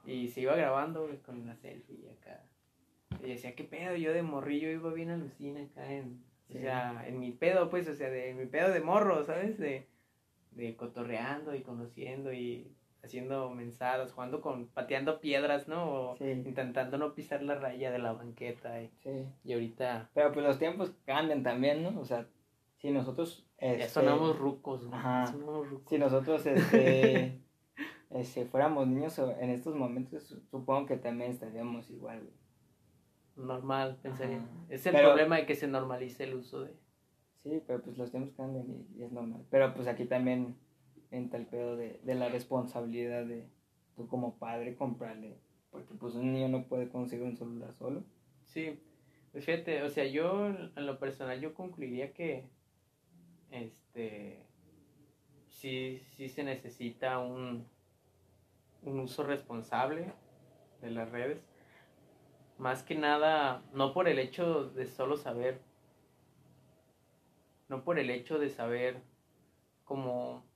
[0.05, 2.45] Y se iba grabando con una selfie acá.
[3.23, 3.95] Y decía, ¿qué pedo?
[3.95, 7.95] Yo de morrillo iba bien alucina acá en, o sea, en mi pedo, pues, o
[7.95, 9.57] sea, de mi pedo de morro, ¿sabes?
[9.57, 9.87] De,
[10.51, 16.11] de cotorreando y conociendo y haciendo mensadas, jugando con, pateando piedras, ¿no?
[16.11, 18.81] O intentando no pisar la raya de la banqueta.
[18.81, 19.25] Y, sí.
[19.43, 20.09] y ahorita...
[20.13, 21.99] Pero pues los tiempos cambian también, ¿no?
[21.99, 22.27] O sea,
[22.77, 23.45] si nosotros...
[23.57, 24.95] Este, ya sonamos rucos, ¿no?
[24.95, 25.33] Ajá.
[25.87, 27.41] Si nosotros, este,
[28.09, 32.29] este, fuéramos niños en estos momentos, supongo que también estaríamos igual,
[33.39, 34.45] Normal, pensaría.
[34.67, 36.73] Es el problema de que se normalice el uso de...
[37.43, 39.45] Sí, pero pues los tiempos cambian y es normal.
[39.49, 40.57] Pero pues aquí también
[41.11, 43.47] entra el pedo de, de la responsabilidad de
[43.95, 45.37] tú como padre comprarle,
[45.71, 48.03] porque pues un niño no puede conseguir un celular solo.
[48.45, 48.79] Sí,
[49.31, 52.49] pues fíjate, o sea, yo en lo personal yo concluiría que
[53.51, 54.45] este
[55.47, 57.67] sí, sí se necesita un,
[58.83, 60.13] un uso responsable
[60.81, 61.43] de las redes.
[62.57, 65.61] Más que nada, no por el hecho de solo saber,
[67.67, 69.01] no por el hecho de saber
[69.83, 70.48] como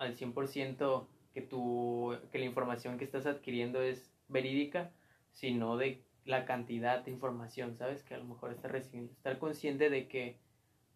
[0.00, 4.90] al 100% que, tu, que la información que estás adquiriendo es verídica,
[5.32, 8.02] sino de la cantidad de información, ¿sabes?
[8.02, 9.12] Que a lo mejor estás recibiendo.
[9.12, 10.38] Estar consciente de que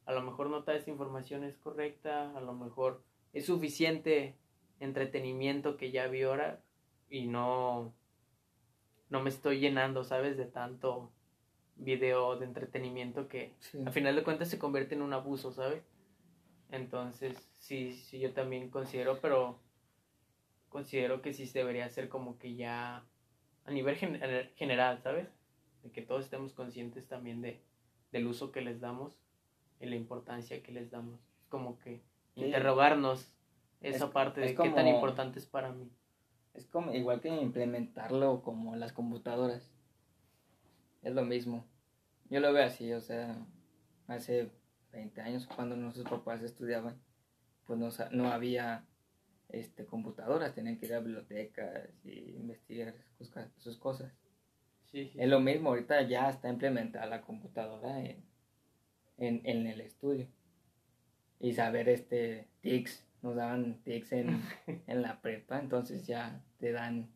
[0.06, 3.02] a lo mejor no toda esta información es correcta, a lo mejor
[3.32, 4.36] es suficiente
[4.80, 6.60] entretenimiento que ya vi ahora
[7.10, 7.94] y no,
[9.10, 10.36] no me estoy llenando, ¿sabes?
[10.36, 11.12] De tanto
[11.76, 15.82] video de entretenimiento que al final de cuentas se convierte en un abuso, ¿sabes?
[16.70, 19.58] Entonces, sí, sí, yo también considero, pero
[20.68, 23.04] considero que sí debería ser como que ya
[23.64, 25.28] a nivel general, ¿sabes?
[25.82, 27.62] De que todos estemos conscientes también de,
[28.12, 29.18] del uso que les damos
[29.80, 31.20] y la importancia que les damos.
[31.38, 32.02] Es como que
[32.34, 33.34] interrogarnos
[33.80, 35.90] esa parte de qué tan importante es para mí.
[36.54, 39.70] Es como igual que implementarlo como las computadoras.
[41.02, 41.66] Es lo mismo.
[42.30, 43.36] Yo lo veo así, o sea,
[44.06, 44.50] hace
[44.94, 47.00] 20 años cuando nuestros papás estudiaban,
[47.66, 48.84] pues no, no había
[49.48, 52.94] este, computadoras, tenían que ir a bibliotecas y investigar
[53.58, 54.12] sus cosas.
[54.92, 58.22] Es lo mismo, ahorita ya está implementada la computadora en,
[59.18, 60.28] en, el estudio.
[61.40, 64.42] Y saber este TICS, nos daban TICS en,
[64.86, 67.10] en la prepa, entonces ya te dan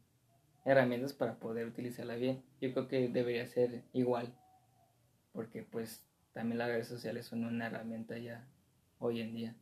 [0.64, 2.42] herramientas para poder utilizarla bien.
[2.60, 4.34] Yo creo que debería ser igual,
[5.32, 6.04] porque pues
[6.38, 8.46] también las redes sociales son una herramienta ya
[9.00, 9.56] hoy en día.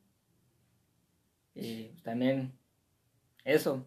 [1.54, 2.52] Y pues, también
[3.44, 3.86] eso,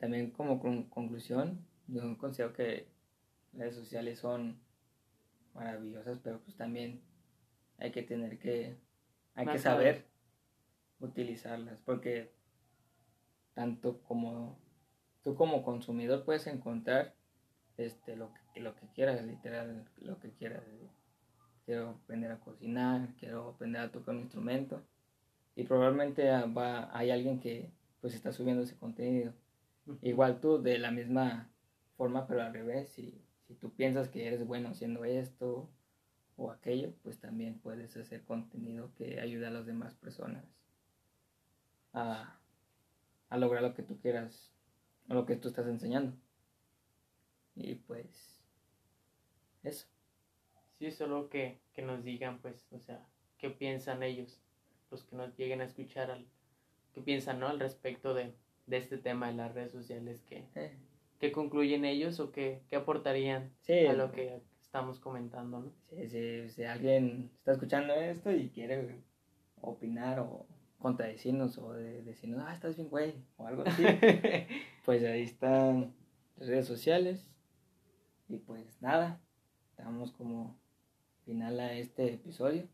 [0.00, 0.58] también como
[0.90, 2.88] conclusión, yo considero que
[3.52, 4.60] las redes sociales son
[5.54, 7.04] maravillosas, pero pues también
[7.76, 8.76] hay que tener que,
[9.34, 10.04] hay que saber
[10.98, 12.32] utilizarlas, porque
[13.54, 14.58] tanto como
[15.22, 17.14] tú como consumidor puedes encontrar
[17.76, 20.64] este lo que, lo que quieras, literal, lo que quieras.
[21.68, 24.80] Quiero aprender a cocinar, quiero aprender a tocar un instrumento
[25.54, 29.34] y probablemente va, hay alguien que pues está subiendo ese contenido.
[30.00, 31.50] Igual tú de la misma
[31.98, 35.68] forma, pero al revés, si, si tú piensas que eres bueno haciendo esto
[36.38, 40.46] o aquello, pues también puedes hacer contenido que ayude a las demás personas
[41.92, 42.40] a,
[43.28, 44.54] a lograr lo que tú quieras
[45.10, 46.16] o lo que tú estás enseñando.
[47.54, 48.40] Y pues
[49.62, 49.86] eso.
[50.78, 53.04] Sí, solo que, que nos digan, pues, o sea,
[53.38, 54.40] qué piensan ellos,
[54.90, 56.26] los que nos lleguen a escuchar al,
[56.92, 57.48] qué piensan, ¿no?
[57.48, 58.32] Al respecto de,
[58.66, 60.44] de este tema de las redes sociales, que,
[61.18, 63.52] ¿qué concluyen ellos o qué, qué aportarían
[63.88, 65.72] a lo que estamos comentando, ¿no?
[65.90, 69.02] Sí, sí, si alguien está escuchando esto y quiere
[69.60, 70.46] opinar o
[70.78, 73.82] contradecirnos o de, decirnos, ah, estás bien, güey, o algo así,
[74.84, 75.94] pues ahí están
[76.36, 77.28] las redes sociales.
[78.28, 79.20] Y pues nada,
[79.70, 80.57] estamos como
[81.28, 82.66] final a este episodio.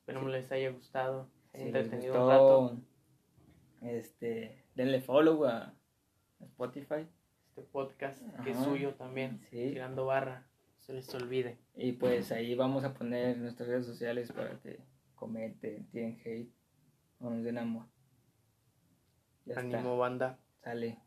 [0.00, 2.76] Esperemos les haya gustado, entretenido un rato.
[3.80, 5.72] Este, denle follow a
[6.40, 7.08] Spotify.
[7.48, 11.56] Este podcast que es suyo también, tirando barra, se les olvide.
[11.74, 14.80] Y pues ahí vamos a poner nuestras redes sociales para que
[15.14, 16.52] comenten, tienen hate
[17.18, 17.86] o nos den amor.
[19.46, 20.38] Ya Ánimo banda.
[20.62, 20.98] Sale.